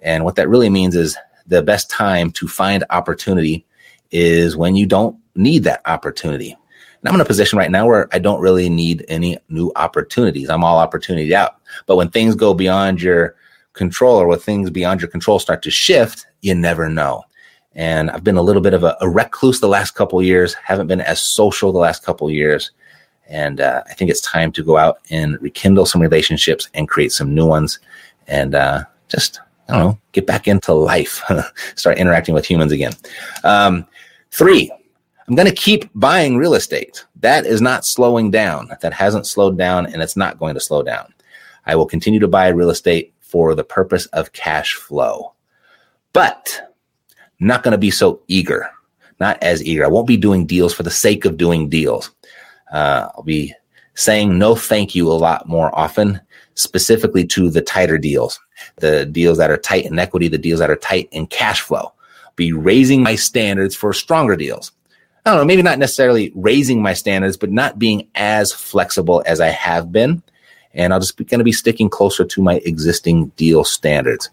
And 0.00 0.24
what 0.24 0.34
that 0.36 0.48
really 0.48 0.70
means 0.70 0.96
is 0.96 1.16
the 1.46 1.62
best 1.62 1.88
time 1.90 2.32
to 2.32 2.48
find 2.48 2.84
opportunity 2.90 3.64
is 4.10 4.56
when 4.56 4.74
you 4.74 4.86
don't 4.86 5.16
need 5.36 5.64
that 5.64 5.82
opportunity. 5.86 6.56
And 7.02 7.08
I'm 7.08 7.16
in 7.16 7.20
a 7.20 7.24
position 7.24 7.58
right 7.58 7.70
now 7.70 7.86
where 7.86 8.08
I 8.12 8.20
don't 8.20 8.40
really 8.40 8.68
need 8.68 9.04
any 9.08 9.36
new 9.48 9.72
opportunities. 9.74 10.48
I'm 10.48 10.62
all 10.62 10.78
opportunity 10.78 11.34
out. 11.34 11.56
But 11.86 11.96
when 11.96 12.10
things 12.10 12.36
go 12.36 12.54
beyond 12.54 13.02
your 13.02 13.34
control 13.72 14.18
or 14.18 14.28
when 14.28 14.38
things 14.38 14.70
beyond 14.70 15.00
your 15.00 15.10
control 15.10 15.40
start 15.40 15.62
to 15.62 15.70
shift, 15.70 16.26
you 16.42 16.54
never 16.54 16.88
know. 16.88 17.24
And 17.74 18.08
I've 18.10 18.22
been 18.22 18.36
a 18.36 18.42
little 18.42 18.62
bit 18.62 18.74
of 18.74 18.84
a, 18.84 18.96
a 19.00 19.08
recluse 19.08 19.58
the 19.58 19.68
last 19.68 19.96
couple 19.96 20.22
years, 20.22 20.54
haven't 20.54 20.86
been 20.86 21.00
as 21.00 21.20
social 21.20 21.72
the 21.72 21.78
last 21.78 22.04
couple 22.04 22.30
years. 22.30 22.70
And 23.28 23.60
uh, 23.60 23.82
I 23.88 23.94
think 23.94 24.10
it's 24.10 24.20
time 24.20 24.52
to 24.52 24.62
go 24.62 24.76
out 24.76 24.98
and 25.10 25.40
rekindle 25.40 25.86
some 25.86 26.02
relationships 26.02 26.68
and 26.74 26.88
create 26.88 27.12
some 27.12 27.34
new 27.34 27.46
ones 27.46 27.80
and 28.28 28.54
uh, 28.54 28.84
just, 29.08 29.40
I 29.68 29.72
don't 29.72 29.82
know, 29.82 29.98
get 30.12 30.26
back 30.26 30.46
into 30.46 30.72
life, 30.72 31.22
start 31.74 31.98
interacting 31.98 32.34
with 32.34 32.44
humans 32.44 32.70
again. 32.70 32.92
Um, 33.42 33.86
three, 34.30 34.70
I'm 35.32 35.36
going 35.36 35.48
to 35.48 35.54
keep 35.54 35.88
buying 35.94 36.36
real 36.36 36.52
estate. 36.52 37.06
That 37.20 37.46
is 37.46 37.62
not 37.62 37.86
slowing 37.86 38.30
down. 38.30 38.70
That 38.82 38.92
hasn't 38.92 39.26
slowed 39.26 39.56
down 39.56 39.86
and 39.86 40.02
it's 40.02 40.14
not 40.14 40.38
going 40.38 40.52
to 40.52 40.60
slow 40.60 40.82
down. 40.82 41.14
I 41.64 41.74
will 41.74 41.86
continue 41.86 42.20
to 42.20 42.28
buy 42.28 42.48
real 42.48 42.68
estate 42.68 43.14
for 43.20 43.54
the 43.54 43.64
purpose 43.64 44.04
of 44.08 44.34
cash 44.34 44.74
flow. 44.74 45.32
But 46.12 46.74
not 47.40 47.62
going 47.62 47.72
to 47.72 47.78
be 47.78 47.90
so 47.90 48.20
eager, 48.28 48.68
not 49.20 49.42
as 49.42 49.64
eager. 49.64 49.86
I 49.86 49.88
won't 49.88 50.06
be 50.06 50.18
doing 50.18 50.44
deals 50.44 50.74
for 50.74 50.82
the 50.82 50.90
sake 50.90 51.24
of 51.24 51.38
doing 51.38 51.70
deals. 51.70 52.10
Uh, 52.70 53.08
I'll 53.16 53.22
be 53.22 53.54
saying 53.94 54.36
no 54.36 54.54
thank 54.54 54.94
you 54.94 55.10
a 55.10 55.14
lot 55.14 55.48
more 55.48 55.74
often, 55.74 56.20
specifically 56.56 57.26
to 57.28 57.48
the 57.48 57.62
tighter 57.62 57.96
deals, 57.96 58.38
the 58.76 59.06
deals 59.06 59.38
that 59.38 59.50
are 59.50 59.56
tight 59.56 59.86
in 59.86 59.98
equity, 59.98 60.28
the 60.28 60.36
deals 60.36 60.60
that 60.60 60.70
are 60.70 60.76
tight 60.76 61.08
in 61.10 61.26
cash 61.26 61.62
flow. 61.62 61.90
Be 62.36 62.52
raising 62.52 63.02
my 63.02 63.14
standards 63.14 63.74
for 63.74 63.94
stronger 63.94 64.36
deals. 64.36 64.72
I 65.24 65.30
don't 65.30 65.40
know, 65.40 65.44
maybe 65.44 65.62
not 65.62 65.78
necessarily 65.78 66.32
raising 66.34 66.82
my 66.82 66.94
standards, 66.94 67.36
but 67.36 67.52
not 67.52 67.78
being 67.78 68.08
as 68.14 68.52
flexible 68.52 69.22
as 69.24 69.40
I 69.40 69.48
have 69.48 69.92
been. 69.92 70.22
And 70.74 70.92
I'll 70.92 71.00
just 71.00 71.16
be 71.16 71.24
going 71.24 71.38
to 71.38 71.44
be 71.44 71.52
sticking 71.52 71.88
closer 71.88 72.24
to 72.24 72.42
my 72.42 72.56
existing 72.64 73.28
deal 73.36 73.62
standards. 73.62 74.30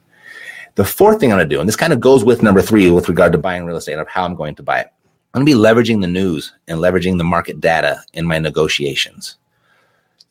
The 0.75 0.85
fourth 0.85 1.19
thing 1.19 1.31
I'm 1.31 1.37
going 1.37 1.49
to 1.49 1.55
do, 1.55 1.59
and 1.59 1.67
this 1.67 1.75
kind 1.75 1.93
of 1.93 1.99
goes 1.99 2.23
with 2.23 2.41
number 2.41 2.61
three 2.61 2.89
with 2.89 3.09
regard 3.09 3.33
to 3.33 3.37
buying 3.37 3.65
real 3.65 3.77
estate 3.77 3.99
of 3.99 4.07
how 4.07 4.23
I'm 4.23 4.35
going 4.35 4.55
to 4.55 4.63
buy 4.63 4.79
it. 4.79 4.87
I'm 5.33 5.43
going 5.43 5.45
to 5.45 5.57
be 5.57 5.63
leveraging 5.63 6.01
the 6.01 6.07
news 6.07 6.53
and 6.67 6.79
leveraging 6.79 7.17
the 7.17 7.23
market 7.23 7.59
data 7.59 8.01
in 8.13 8.25
my 8.25 8.39
negotiations. 8.39 9.37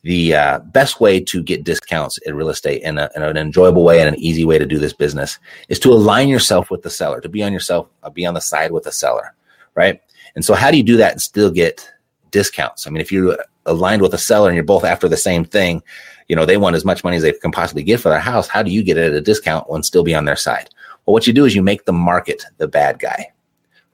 The 0.01 0.33
uh, 0.33 0.59
best 0.59 0.99
way 0.99 1.21
to 1.21 1.43
get 1.43 1.63
discounts 1.63 2.17
in 2.19 2.35
real 2.35 2.49
estate 2.49 2.81
in, 2.83 2.97
a, 2.97 3.09
in, 3.15 3.21
an 3.21 3.37
enjoyable 3.37 3.83
way 3.83 3.99
and 3.99 4.09
an 4.09 4.19
easy 4.19 4.43
way 4.43 4.57
to 4.57 4.65
do 4.65 4.77
this 4.77 4.93
business 4.93 5.39
is 5.69 5.79
to 5.79 5.91
align 5.91 6.27
yourself 6.27 6.69
with 6.69 6.81
the 6.81 6.89
seller, 6.89 7.21
to 7.21 7.29
be 7.29 7.43
on 7.43 7.53
yourself, 7.53 7.87
uh, 8.03 8.09
be 8.09 8.25
on 8.25 8.33
the 8.33 8.41
side 8.41 8.71
with 8.71 8.83
the 8.83 8.91
seller, 8.91 9.33
right? 9.75 10.01
And 10.35 10.45
so, 10.45 10.53
how 10.53 10.71
do 10.71 10.77
you 10.77 10.83
do 10.83 10.97
that 10.97 11.13
and 11.13 11.21
still 11.21 11.51
get 11.51 11.89
discounts? 12.31 12.87
I 12.87 12.89
mean, 12.89 13.01
if 13.01 13.11
you're 13.11 13.37
aligned 13.65 14.01
with 14.01 14.13
a 14.13 14.17
seller 14.17 14.49
and 14.49 14.55
you're 14.55 14.63
both 14.63 14.83
after 14.83 15.07
the 15.07 15.17
same 15.17 15.45
thing, 15.45 15.81
you 16.27 16.35
know, 16.35 16.45
they 16.45 16.57
want 16.57 16.75
as 16.75 16.85
much 16.85 17.03
money 17.03 17.17
as 17.17 17.23
they 17.23 17.33
can 17.33 17.51
possibly 17.51 17.83
get 17.83 17.99
for 17.99 18.09
their 18.09 18.19
house. 18.19 18.47
How 18.47 18.63
do 18.63 18.71
you 18.71 18.83
get 18.83 18.97
it 18.97 19.11
at 19.11 19.17
a 19.17 19.21
discount 19.21 19.67
and 19.69 19.85
still 19.85 20.03
be 20.03 20.15
on 20.15 20.25
their 20.25 20.35
side? 20.35 20.69
Well, 21.05 21.13
what 21.13 21.27
you 21.27 21.33
do 21.33 21.45
is 21.45 21.55
you 21.55 21.63
make 21.63 21.85
the 21.85 21.93
market 21.93 22.43
the 22.57 22.67
bad 22.67 22.99
guy, 22.99 23.31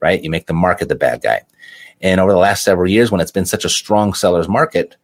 right? 0.01 0.22
You 0.22 0.30
make 0.30 0.48
the 0.48 0.54
market 0.54 0.89
the 0.89 0.96
bad 0.96 1.22
guy. 1.22 1.42
And 2.01 2.20
over 2.20 2.34
the 2.34 2.38
last 2.38 2.63
several 2.63 2.89
years, 2.89 3.10
when 3.10 3.22
it's 3.22 3.32
been 3.32 3.46
such 3.46 3.63
a 3.63 3.70
strong 3.70 4.13
seller's 4.13 4.50
market, 4.50 4.98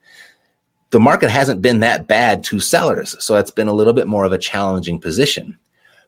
the 0.90 1.00
market 1.00 1.30
hasn't 1.30 1.62
been 1.62 1.80
that 1.80 2.06
bad 2.08 2.44
to 2.46 2.60
sellers. 2.60 3.16
So 3.24 3.38
it's 3.38 3.52
been 3.52 3.70
a 3.70 3.74
little 3.74 3.94
bit 3.94 4.08
more 4.08 4.26
of 4.26 4.34
a 4.34 4.38
challenging 4.38 5.00
position. 5.00 5.58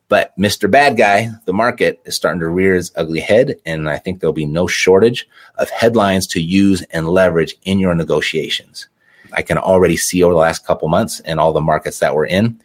But 0.08 0.36
Mr. 0.38 0.70
Bad 0.70 0.96
Guy, 0.96 1.30
the 1.46 1.52
market 1.52 2.00
is 2.04 2.14
starting 2.14 2.40
to 2.40 2.48
rear 2.48 2.76
its 2.76 2.92
ugly 2.94 3.20
head. 3.20 3.56
And 3.64 3.88
I 3.88 3.98
think 3.98 4.20
there'll 4.20 4.34
be 4.34 4.46
no 4.46 4.66
shortage 4.66 5.26
of 5.56 5.70
headlines 5.70 6.26
to 6.28 6.40
use 6.40 6.82
and 6.90 7.08
leverage 7.08 7.56
in 7.62 7.78
your 7.78 7.94
negotiations. 7.94 8.88
I 9.32 9.42
can 9.42 9.58
already 9.58 9.96
see 9.96 10.22
over 10.22 10.32
the 10.32 10.38
last 10.38 10.66
couple 10.66 10.88
months 10.88 11.20
and 11.20 11.40
all 11.40 11.52
the 11.52 11.60
markets 11.60 11.98
that 11.98 12.14
we're 12.14 12.26
in. 12.26 12.60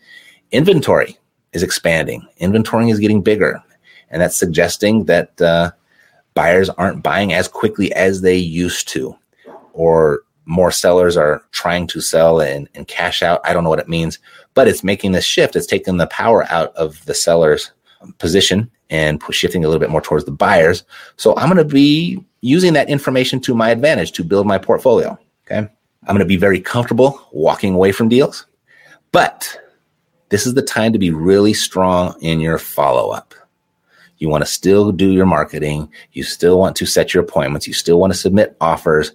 Inventory 0.52 1.18
is 1.54 1.64
expanding. 1.64 2.28
Inventory 2.38 2.90
is 2.90 3.00
getting 3.00 3.22
bigger, 3.22 3.62
and 4.10 4.22
that's 4.22 4.38
suggesting 4.38 5.06
that 5.06 5.40
uh, 5.42 5.72
buyers 6.34 6.70
aren't 6.70 7.04
buying 7.04 7.34
as 7.34 7.48
quickly 7.48 7.92
as 7.94 8.22
they 8.22 8.38
used 8.38 8.88
to, 8.90 9.16
or 9.74 10.22
more 10.46 10.72
sellers 10.72 11.18
are 11.18 11.44
trying 11.52 11.88
to 11.88 12.02
sell 12.02 12.42
and, 12.42 12.68
and 12.76 12.88
cash 12.88 13.22
out. 13.22 13.42
I 13.44 13.54
don't 13.54 13.64
know 13.64 13.70
what 13.70 13.80
it 13.80 13.90
means, 13.90 14.20
but 14.60 14.68
it's 14.68 14.84
making 14.84 15.14
this 15.14 15.24
shift. 15.24 15.56
It's 15.56 15.66
taking 15.66 15.96
the 15.96 16.08
power 16.08 16.46
out 16.50 16.76
of 16.76 17.06
the 17.06 17.14
seller's 17.14 17.72
position 18.18 18.70
and 18.90 19.24
shifting 19.32 19.64
a 19.64 19.70
little 19.70 19.80
bit 19.80 19.90
more 19.90 20.02
towards 20.02 20.26
the 20.26 20.34
buyers. 20.34 20.84
So 21.16 21.34
I'm 21.38 21.48
going 21.48 21.66
to 21.66 21.74
be 21.74 22.22
using 22.42 22.74
that 22.74 22.90
information 22.90 23.40
to 23.40 23.56
my 23.56 23.70
advantage 23.70 24.12
to 24.12 24.24
build 24.26 24.46
my 24.46 24.58
portfolio. 24.58 25.18
Okay. 25.46 25.60
I'm 25.60 25.70
going 26.08 26.20
to 26.20 26.26
be 26.26 26.36
very 26.36 26.60
comfortable 26.60 27.26
walking 27.32 27.74
away 27.74 27.94
from 27.94 28.10
deals, 28.10 28.48
but 29.14 29.58
this 30.28 30.46
is 30.46 30.56
the 30.56 30.62
time 30.62 30.92
to 30.92 31.00
be 31.00 31.10
really 31.10 31.54
strong 31.54 32.22
in 32.22 32.42
your 32.42 32.58
follow 32.58 33.12
up. 33.12 33.34
You 34.18 34.28
want 34.28 34.44
to 34.44 34.52
still 34.52 34.92
do 34.92 35.10
your 35.10 35.26
marketing. 35.26 35.90
You 36.12 36.24
still 36.24 36.60
want 36.60 36.76
to 36.76 36.86
set 36.86 37.14
your 37.14 37.24
appointments. 37.24 37.66
You 37.66 37.74
still 37.74 37.98
want 37.98 38.12
to 38.12 38.20
submit 38.20 38.58
offers, 38.60 39.14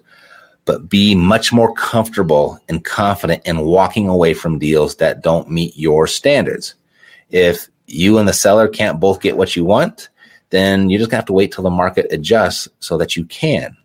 but 0.65 0.89
be 0.89 1.15
much 1.15 1.53
more 1.53 1.73
comfortable 1.73 2.59
and 2.67 2.83
confident 2.83 3.45
in 3.45 3.61
walking 3.61 4.07
away 4.07 4.33
from 4.33 4.59
deals 4.59 4.95
that 4.97 5.21
don't 5.21 5.49
meet 5.49 5.77
your 5.77 6.07
standards. 6.07 6.73
If 7.29 7.69
you 7.87 8.17
and 8.17 8.27
the 8.27 8.33
seller 8.33 8.67
can't 8.67 8.99
both 8.99 9.21
get 9.21 9.37
what 9.37 9.55
you 9.55 9.63
want, 9.63 10.09
then 10.49 10.89
you 10.89 10.97
just 10.97 11.11
have 11.11 11.25
to 11.25 11.33
wait 11.33 11.51
till 11.51 11.63
the 11.63 11.69
market 11.69 12.07
adjusts 12.11 12.67
so 12.79 12.97
that 12.97 13.15
you 13.15 13.25
can. 13.25 13.75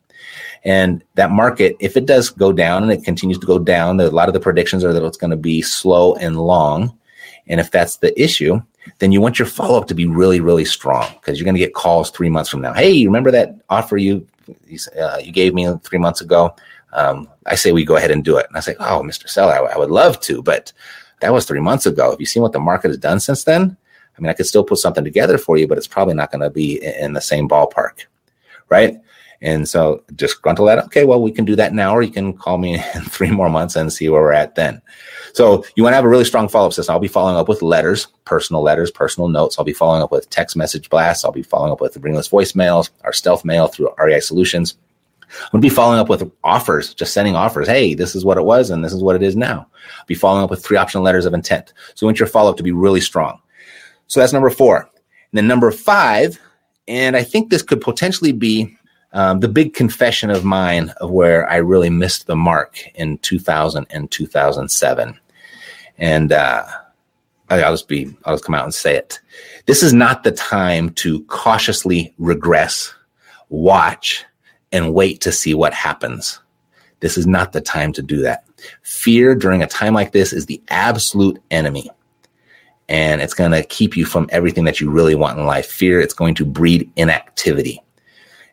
And 0.65 1.03
that 1.15 1.31
market, 1.31 1.77
if 1.81 1.97
it 1.97 2.07
does 2.07 2.31
go 2.31 2.53
down 2.53 2.83
and 2.83 2.93
it 2.93 3.05
continues 3.05 3.39
to 3.39 3.47
go 3.47 3.59
down, 3.59 3.99
a 4.01 4.11
lot 4.11 4.29
of 4.29 4.35
the 4.35 4.41
predictions 4.41 4.85
are 4.85 4.93
that 4.93 5.05
it's 5.05 5.17
going 5.17 5.31
to 5.31 5.37
be 5.37 5.63
slow 5.63 6.15
and 6.17 6.39
long. 6.39 6.97
And 7.47 7.61
if 7.61 7.71
that's 7.71 7.97
the 7.97 8.19
issue, 8.21 8.61
then 8.99 9.13
you 9.13 9.21
want 9.21 9.39
your 9.39 9.47
follow 9.47 9.79
up 9.79 9.89
to 9.89 9.95
be 9.95 10.07
really, 10.07 10.41
really 10.41 10.65
strong 10.65 11.11
because 11.15 11.39
you're 11.39 11.45
going 11.45 11.55
to 11.55 11.61
get 11.61 11.75
calls 11.75 12.11
three 12.11 12.31
months 12.31 12.51
from 12.51 12.61
now. 12.61 12.75
Hey, 12.75 13.07
remember 13.07 13.31
that 13.31 13.57
offer 13.71 13.97
you 13.97 14.27
uh, 15.01 15.19
you 15.23 15.33
gave 15.33 15.55
me 15.55 15.73
three 15.83 15.99
months 15.99 16.21
ago? 16.21 16.55
Um, 16.93 17.29
I 17.47 17.55
say 17.55 17.73
we 17.73 17.85
go 17.85 17.97
ahead 17.97 18.11
and 18.11 18.25
do 18.25 18.37
it. 18.37 18.47
And 18.49 18.57
I 18.57 18.61
say, 18.61 18.75
oh, 18.81 19.03
Mr. 19.03 19.29
Seller, 19.29 19.71
I, 19.73 19.79
would 19.79 19.91
love 19.91 20.21
to, 20.21 20.43
but 20.43 20.73
that 21.21 21.33
was 21.33 21.45
three 21.45 21.61
months 21.61 21.87
ago. 21.87 22.11
Have 22.11 22.21
you 22.21 22.27
seen 22.27 22.43
what 22.43 22.53
the 22.53 22.61
market 22.61 22.89
has 22.89 22.99
done 22.99 23.21
since 23.21 23.45
then? 23.45 23.77
I 24.17 24.21
mean, 24.21 24.31
I 24.31 24.35
could 24.35 24.47
still 24.47 24.65
put 24.65 24.79
something 24.79 25.05
together 25.05 25.39
for 25.39 25.57
you, 25.57 25.67
but 25.67 25.79
it's 25.79 25.87
probably 25.87 26.15
not 26.15 26.31
going 26.31 26.43
to 26.43 26.51
be 26.51 26.83
in 26.83 27.13
the 27.13 27.21
same 27.21 27.49
ballpark, 27.49 28.05
right? 28.69 28.99
And 29.41 29.69
so 29.69 30.05
disgruntle 30.13 30.67
that. 30.67 30.85
Okay, 30.87 31.05
well, 31.05 31.23
we 31.23 31.33
can 31.33 31.45
do 31.45 31.57
that 31.57 31.73
now, 31.73 31.95
or 31.95 32.03
you 32.03 32.11
can 32.11 32.35
call 32.35 32.59
me 32.59 32.75
in 32.95 33.03
three 33.03 33.31
more 33.31 33.49
months 33.49 33.77
and 33.77 33.93
see 33.93 34.09
where 34.09 34.21
we're 34.21 34.33
at 34.33 34.57
then. 34.57 34.83
So 35.35 35.65
you 35.75 35.83
want 35.83 35.93
to 35.93 35.97
have 35.97 36.05
a 36.05 36.09
really 36.09 36.25
strong 36.25 36.49
follow 36.49 36.67
up 36.67 36.73
system. 36.73 36.93
I'll 36.93 37.01
be 37.01 37.09
following 37.09 37.37
up 37.37 37.49
with 37.49 37.63
letters, 37.63 38.07
personal 38.25 38.63
letters, 38.63 38.91
personal 38.91 39.29
notes. 39.29 39.59
I'll 39.59 39.65
be 39.65 39.73
following 39.73 40.03
up 40.03 40.13
with 40.13 40.31
text 40.31 40.57
message 40.57 40.91
blasts. 40.91 41.25
I'll 41.25 41.33
be 41.33 41.43
following 41.43 41.73
up 41.73 41.81
with 41.81 41.97
ringless 41.99 42.29
voicemails, 42.29 42.91
our 43.05 43.13
stealth 43.13 43.45
mail 43.45 43.69
through 43.69 43.95
REI 43.99 44.21
Solutions. 44.21 44.77
I'm 45.31 45.51
going 45.53 45.63
to 45.63 45.69
be 45.69 45.75
following 45.75 46.01
up 46.01 46.09
with 46.09 46.31
offers, 46.43 46.93
just 46.93 47.15
sending 47.15 47.37
offers. 47.37 47.69
Hey, 47.69 47.95
this 47.95 48.17
is 48.17 48.25
what 48.25 48.39
it 48.39 48.45
was 48.45 48.71
and 48.71 48.85
this 48.85 48.93
is 48.93 49.03
what 49.03 49.17
it 49.17 49.23
is 49.23 49.37
now. 49.37 49.67
I'll 49.99 50.07
be 50.07 50.15
following 50.15 50.43
up 50.43 50.51
with 50.51 50.65
three 50.65 50.77
optional 50.77 51.05
letters 51.05 51.25
of 51.25 51.35
intent. 51.35 51.73
So 51.95 52.05
you 52.05 52.09
want 52.09 52.19
your 52.19 52.27
follow 52.27 52.51
up 52.51 52.57
to 52.57 52.63
be 52.63 52.73
really 52.73 53.01
strong. 53.01 53.41
So 54.09 54.19
that's 54.19 54.33
number 54.33 54.51
four. 54.51 54.79
And 54.79 55.39
then 55.39 55.47
number 55.47 55.71
five, 55.71 56.41
and 56.89 57.17
I 57.17 57.23
think 57.23 57.51
this 57.51 57.63
could 57.63 57.81
potentially 57.81 58.33
be 58.33 58.77
um, 59.13 59.41
the 59.41 59.49
big 59.49 59.75
confession 59.75 60.31
of 60.31 60.45
mine 60.45 60.93
of 61.01 61.11
where 61.11 61.49
I 61.49 61.57
really 61.57 61.91
missed 61.91 62.27
the 62.27 62.37
mark 62.37 62.81
in 62.97 63.19
2000 63.19 63.87
and 63.91 64.11
2007. 64.11 65.20
And 66.01 66.33
uh, 66.33 66.65
I'll 67.49 67.73
just 67.73 67.87
be, 67.87 68.13
I'll 68.25 68.35
just 68.35 68.45
come 68.45 68.55
out 68.55 68.65
and 68.65 68.75
say 68.75 68.97
it. 68.97 69.21
This 69.67 69.83
is 69.83 69.93
not 69.93 70.25
the 70.25 70.33
time 70.33 70.91
to 70.95 71.23
cautiously 71.25 72.13
regress, 72.19 72.93
watch, 73.49 74.25
and 74.73 74.95
wait 74.95 75.21
to 75.21 75.33
see 75.33 75.55
what 75.55 75.75
happens. 75.75 76.41
This 77.01 77.17
is 77.17 77.27
not 77.27 77.53
the 77.53 77.61
time 77.61 77.93
to 77.95 78.03
do 78.03 78.23
that. 78.23 78.45
Fear 78.83 79.35
during 79.35 79.63
a 79.63 79.67
time 79.67 79.95
like 79.95 80.13
this 80.13 80.33
is 80.33 80.47
the 80.47 80.63
absolute 80.69 81.41
enemy. 81.51 81.91
And 82.89 83.21
it's 83.23 83.35
going 83.35 83.53
to 83.53 83.63
keep 83.63 83.97
you 83.97 84.05
from 84.05 84.29
everything 84.33 84.65
that 84.65 84.81
you 84.81 84.91
really 84.91 85.15
want 85.15 85.39
in 85.39 85.47
life. 85.47 85.67
Fear, 85.67 86.01
it's 86.01 86.15
going 86.15 86.35
to 86.37 86.45
breed 86.45 86.91
inactivity. 86.97 87.83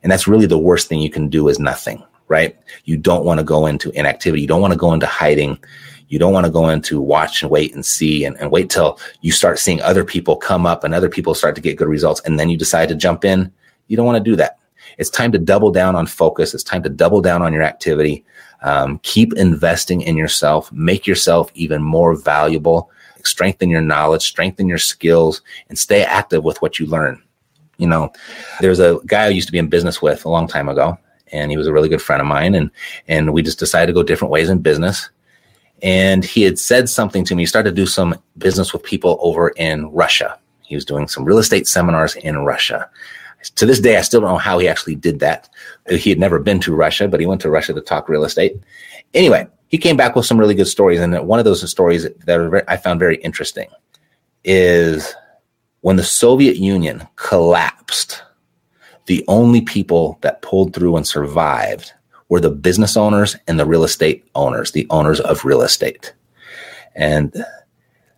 And 0.04 0.12
that's 0.12 0.28
really 0.28 0.46
the 0.46 0.60
worst 0.60 0.88
thing 0.88 1.00
you 1.00 1.10
can 1.10 1.28
do 1.28 1.48
is 1.50 1.60
nothing, 1.60 2.04
right? 2.28 2.58
You 2.86 2.98
don't 2.98 3.26
want 3.26 3.40
to 3.40 3.44
go 3.44 3.66
into 3.66 3.90
inactivity. 3.92 4.42
You 4.42 4.48
don't 4.48 4.62
want 4.62 4.74
to 4.74 4.80
go 4.80 4.94
into 4.94 5.06
hiding. 5.06 5.58
You 6.10 6.20
don't 6.20 6.34
want 6.34 6.46
to 6.46 6.52
go 6.52 6.70
into 6.70 7.02
watch 7.02 7.42
and 7.42 7.52
wait 7.52 7.74
and 7.74 7.86
see 7.86 8.24
and, 8.24 8.38
and 8.40 8.52
wait 8.52 8.70
till 8.70 9.00
you 9.22 9.32
start 9.32 9.60
seeing 9.60 9.82
other 9.82 10.06
people 10.06 10.38
come 10.38 10.66
up 10.66 10.84
and 10.84 10.94
other 10.94 11.10
people 11.10 11.36
start 11.36 11.56
to 11.56 11.62
get 11.62 11.78
good 11.78 11.88
results. 11.88 12.22
And 12.22 12.40
then 12.40 12.50
you 12.50 12.58
decide 12.58 12.90
to 12.90 12.96
jump 12.96 13.26
in. 13.26 13.52
You 13.88 13.98
don't 13.98 14.06
want 14.06 14.24
to 14.24 14.30
do 14.30 14.36
that. 14.38 14.60
It's 14.98 15.10
time 15.10 15.32
to 15.34 15.38
double 15.38 15.72
down 15.72 15.96
on 15.96 16.08
focus. 16.08 16.54
It's 16.54 16.64
time 16.64 16.84
to 16.84 16.90
double 16.90 17.22
down 17.22 17.42
on 17.42 17.54
your 17.54 17.64
activity. 17.64 18.26
Um, 18.62 19.00
keep 19.04 19.34
investing 19.34 20.02
in 20.02 20.18
yourself. 20.18 20.72
Make 20.72 21.06
yourself 21.06 21.52
even 21.54 21.84
more 21.84 22.16
valuable. 22.16 22.90
Strengthen 23.24 23.70
your 23.70 23.82
knowledge, 23.82 24.24
strengthen 24.24 24.68
your 24.68 24.78
skills, 24.78 25.42
and 25.68 25.78
stay 25.78 26.04
active 26.04 26.44
with 26.44 26.62
what 26.62 26.80
you 26.80 26.86
learn. 26.86 27.22
You 27.78 27.88
know, 27.88 28.12
there's 28.62 28.80
a 28.80 29.00
guy 29.06 29.26
I 29.26 29.30
used 29.30 29.48
to 29.48 29.52
be 29.52 29.60
in 29.60 29.68
business 29.68 30.02
with 30.02 30.26
a 30.26 30.30
long 30.30 30.48
time 30.48 30.70
ago, 30.70 30.98
and 31.32 31.52
he 31.52 31.58
was 31.58 31.68
a 31.68 31.74
really 31.74 31.90
good 31.90 32.02
friend 32.02 32.22
of 32.22 32.28
mine, 32.28 32.56
and 32.56 32.72
and 33.08 33.34
we 33.34 33.42
just 33.42 33.60
decided 33.60 33.88
to 33.88 33.94
go 33.94 34.04
different 34.04 34.32
ways 34.32 34.50
in 34.50 34.60
business. 34.60 35.10
And 35.84 36.26
he 36.26 36.42
had 36.42 36.58
said 36.58 36.90
something 36.90 37.24
to 37.26 37.36
me. 37.36 37.44
He 37.44 37.48
started 37.48 37.70
to 37.70 37.76
do 37.76 37.86
some 37.86 38.16
business 38.38 38.74
with 38.74 38.84
people 38.84 39.18
over 39.22 39.50
in 39.50 39.92
Russia. 39.92 40.40
He 40.64 40.76
was 40.76 40.86
doing 40.86 41.08
some 41.08 41.24
real 41.24 41.38
estate 41.38 41.68
seminars 41.68 42.16
in 42.16 42.40
Russia 42.40 42.90
to 43.56 43.66
this 43.66 43.80
day, 43.80 43.98
I 43.98 44.02
still 44.02 44.22
don't 44.22 44.32
know 44.32 44.38
how 44.38 44.60
he 44.60 44.68
actually 44.68 44.96
did 44.96 45.20
that. 45.20 45.50
He 45.90 46.10
had 46.10 46.20
never 46.20 46.40
been 46.40 46.60
to 46.62 46.76
Russia, 46.76 47.08
but 47.08 47.20
he 47.20 47.26
went 47.26 47.42
to 47.42 47.50
Russia 47.50 47.74
to 47.74 47.82
talk 47.82 48.10
real 48.10 48.26
estate. 48.26 48.60
Anyway, 49.14 49.48
he 49.68 49.78
came 49.78 49.98
back 49.98 50.16
with 50.16 50.26
some 50.26 50.40
really 50.40 50.56
good 50.56 50.68
stories. 50.68 51.00
And 51.00 51.28
one 51.28 51.40
of 51.40 51.46
those 51.46 51.70
stories 51.70 52.04
that 52.04 52.64
I 52.68 52.78
found 52.78 53.00
very 53.00 53.18
interesting 53.18 53.68
is 54.44 55.16
when 55.82 55.96
the 55.96 56.04
Soviet 56.04 56.58
Union 56.58 57.08
collapsed, 57.16 58.24
the 59.08 59.26
only 59.28 59.62
people 59.62 60.20
that 60.22 60.42
pulled 60.42 60.74
through 60.74 60.96
and 60.96 61.08
survived 61.08 61.94
were 62.30 62.42
the 62.42 62.52
business 62.52 62.96
owners 62.96 63.36
and 63.48 63.60
the 63.60 63.66
real 63.66 63.84
estate 63.84 64.26
owners, 64.36 64.72
the 64.72 64.86
owners 64.90 65.20
of 65.22 65.46
real 65.46 65.62
estate. 65.62 66.14
And 66.96 67.34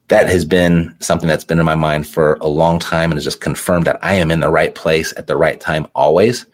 that 0.07 0.27
has 0.27 0.45
been 0.45 0.95
something 0.99 1.29
that's 1.29 1.43
been 1.43 1.59
in 1.59 1.65
my 1.65 1.75
mind 1.75 2.07
for 2.07 2.33
a 2.41 2.47
long 2.47 2.79
time 2.79 3.11
and 3.11 3.17
has 3.17 3.23
just 3.23 3.41
confirmed 3.41 3.85
that 3.85 3.99
I 4.03 4.15
am 4.15 4.31
in 4.31 4.39
the 4.39 4.49
right 4.49 4.73
place 4.73 5.13
at 5.15 5.27
the 5.27 5.37
right 5.37 5.59
time 5.59 5.87
always. 5.93 6.45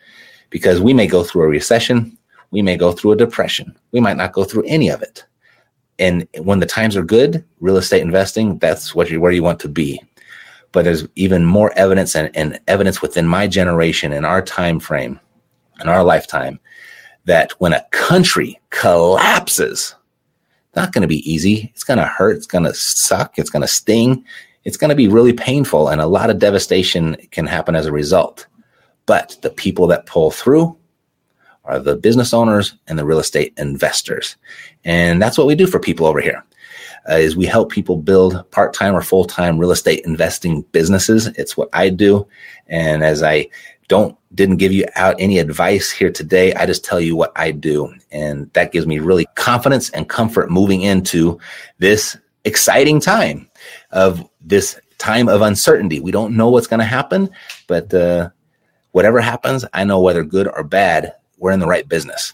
Because 0.50 0.82
we 0.82 0.94
may 0.94 1.08
go 1.08 1.24
through 1.24 1.44
a 1.44 1.48
recession, 1.48 2.18
we 2.52 2.62
may 2.62 2.78
go 2.78 2.92
through 2.92 3.14
a 3.14 3.18
depression, 3.18 3.76
we 3.92 4.00
might 4.00 4.18
not 4.18 4.34
go 4.34 4.44
through 4.44 4.64
any 4.64 4.90
of 4.90 5.02
it. 5.02 5.26
And 5.98 6.28
when 6.40 6.60
the 6.60 6.66
times 6.66 6.98
are 6.98 7.04
good, 7.04 7.44
real 7.62 7.78
estate 7.78 8.02
investing, 8.02 8.58
that's 8.60 8.94
what 8.94 9.10
you, 9.10 9.22
where 9.22 9.32
you 9.32 9.44
want 9.44 9.62
to 9.62 9.70
be. 9.70 10.02
But 10.76 10.84
there's 10.84 11.08
even 11.16 11.46
more 11.46 11.72
evidence 11.78 12.18
and, 12.18 12.30
and 12.36 12.60
evidence 12.68 13.02
within 13.02 13.26
my 13.26 13.48
generation 13.48 14.12
and 14.12 14.26
our 14.26 14.42
time 14.42 14.82
frame 14.82 15.22
and 15.80 15.90
our 15.90 16.04
lifetime 16.04 16.60
that 17.24 17.54
when 17.54 17.72
a 17.72 17.86
country 17.92 18.60
collapses, 18.72 19.96
not 20.76 20.92
going 20.92 21.02
to 21.02 21.08
be 21.08 21.32
easy. 21.32 21.72
It's 21.74 21.86
going 21.86 22.00
to 22.00 22.06
hurt. 22.06 22.36
It's 22.36 22.46
going 22.46 22.66
to 22.66 22.74
suck. 22.74 23.40
It's 23.40 23.50
going 23.50 23.62
to 23.62 23.70
sting. 23.70 24.26
It's 24.66 24.76
going 24.76 24.90
to 24.90 24.98
be 24.98 25.08
really 25.08 25.32
painful, 25.32 25.88
and 25.88 26.02
a 26.02 26.08
lot 26.08 26.30
of 26.30 26.40
devastation 26.40 27.16
can 27.32 27.46
happen 27.46 27.74
as 27.74 27.86
a 27.86 27.94
result. 27.94 28.46
But 29.06 29.38
the 29.44 29.52
people 29.52 29.88
that 29.88 30.08
pull 30.08 30.30
through 30.30 30.76
are 31.64 31.80
the 31.80 31.96
business 31.96 32.34
owners 32.34 32.76
and 32.88 33.00
the 33.00 33.06
real 33.06 33.20
estate 33.20 33.54
investors, 33.56 34.36
and 34.84 35.22
that's 35.22 35.38
what 35.38 35.48
we 35.48 35.56
do 35.56 35.68
for 35.68 35.80
people 35.80 36.06
over 36.06 36.20
here. 36.20 36.44
Uh, 37.10 37.16
is 37.16 37.36
we 37.36 37.46
help 37.46 37.72
people 37.72 37.98
build 37.98 38.50
part-time 38.52 38.96
or 38.96 39.02
full-time 39.02 39.58
real 39.60 39.72
estate 39.72 40.04
investing 40.06 40.62
businesses. 40.72 41.28
It's 41.28 41.56
what 41.56 41.70
I 41.74 41.90
do, 41.90 42.28
and 42.68 43.04
as 43.04 43.22
I 43.22 43.50
don't 43.88 44.18
didn't 44.34 44.58
give 44.58 44.72
you 44.72 44.86
out 44.96 45.16
any 45.18 45.40
advice 45.40 45.92
here 45.92 46.12
today. 46.12 46.54
I 46.54 46.66
just 46.66 46.84
tell 46.84 47.00
you 47.00 47.16
what 47.16 47.32
I 47.36 47.52
do. 47.52 47.94
And 48.12 48.52
that 48.54 48.72
gives 48.72 48.86
me 48.86 49.00
really 49.00 49.26
confidence 49.36 49.90
and 49.92 50.10
comfort 50.10 50.52
moving 50.52 50.82
into 50.82 51.40
this 51.80 52.18
exciting 52.44 53.00
time 53.00 53.50
of 53.92 54.28
this 54.42 54.80
time 54.98 55.30
of 55.30 55.42
uncertainty. 55.42 56.00
We 56.00 56.12
don't 56.12 56.36
know 56.36 56.50
what's 56.50 56.68
going 56.68 56.80
to 56.80 56.86
happen, 56.86 57.30
but 57.68 57.94
uh, 57.94 58.30
whatever 58.92 59.22
happens, 59.22 59.66
I 59.74 59.84
know 59.84 60.02
whether 60.02 60.24
good 60.24 60.48
or 60.48 60.64
bad, 60.64 61.14
we're 61.38 61.52
in 61.52 61.60
the 61.60 61.68
right 61.68 61.88
business. 61.88 62.34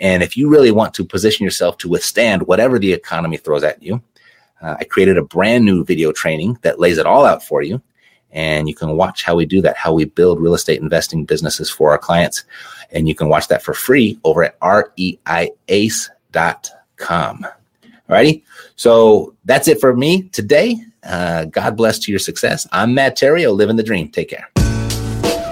And 0.00 0.22
if 0.22 0.36
you 0.36 0.48
really 0.48 0.70
want 0.70 0.94
to 0.94 1.04
position 1.04 1.44
yourself 1.44 1.78
to 1.78 1.88
withstand 1.88 2.46
whatever 2.46 2.78
the 2.78 2.92
economy 2.92 3.36
throws 3.36 3.62
at 3.62 3.82
you, 3.82 4.02
uh, 4.60 4.76
I 4.80 4.84
created 4.84 5.18
a 5.18 5.22
brand 5.24 5.64
new 5.64 5.84
video 5.84 6.12
training 6.12 6.58
that 6.62 6.80
lays 6.80 6.98
it 6.98 7.06
all 7.06 7.24
out 7.24 7.42
for 7.42 7.62
you 7.62 7.82
and 8.34 8.68
you 8.68 8.74
can 8.74 8.96
watch 8.96 9.22
how 9.22 9.36
we 9.36 9.46
do 9.46 9.62
that, 9.62 9.76
how 9.76 9.94
we 9.94 10.04
build 10.04 10.40
real 10.40 10.54
estate 10.54 10.82
investing 10.82 11.24
businesses 11.24 11.70
for 11.70 11.92
our 11.92 11.98
clients. 11.98 12.44
And 12.90 13.08
you 13.08 13.14
can 13.14 13.28
watch 13.28 13.48
that 13.48 13.62
for 13.62 13.72
free 13.72 14.18
over 14.24 14.44
at 14.44 14.58
reiace.com. 14.60 15.46
Alrighty. 18.10 18.42
So 18.76 19.34
that's 19.44 19.68
it 19.68 19.80
for 19.80 19.96
me 19.96 20.24
today. 20.24 20.76
Uh, 21.04 21.44
God 21.46 21.76
bless 21.76 21.98
to 22.00 22.10
your 22.10 22.18
success. 22.18 22.66
I'm 22.72 22.92
Matt 22.92 23.16
Theriault, 23.16 23.56
living 23.56 23.76
the 23.76 23.82
dream. 23.82 24.08
Take 24.08 24.30
care. 24.30 24.53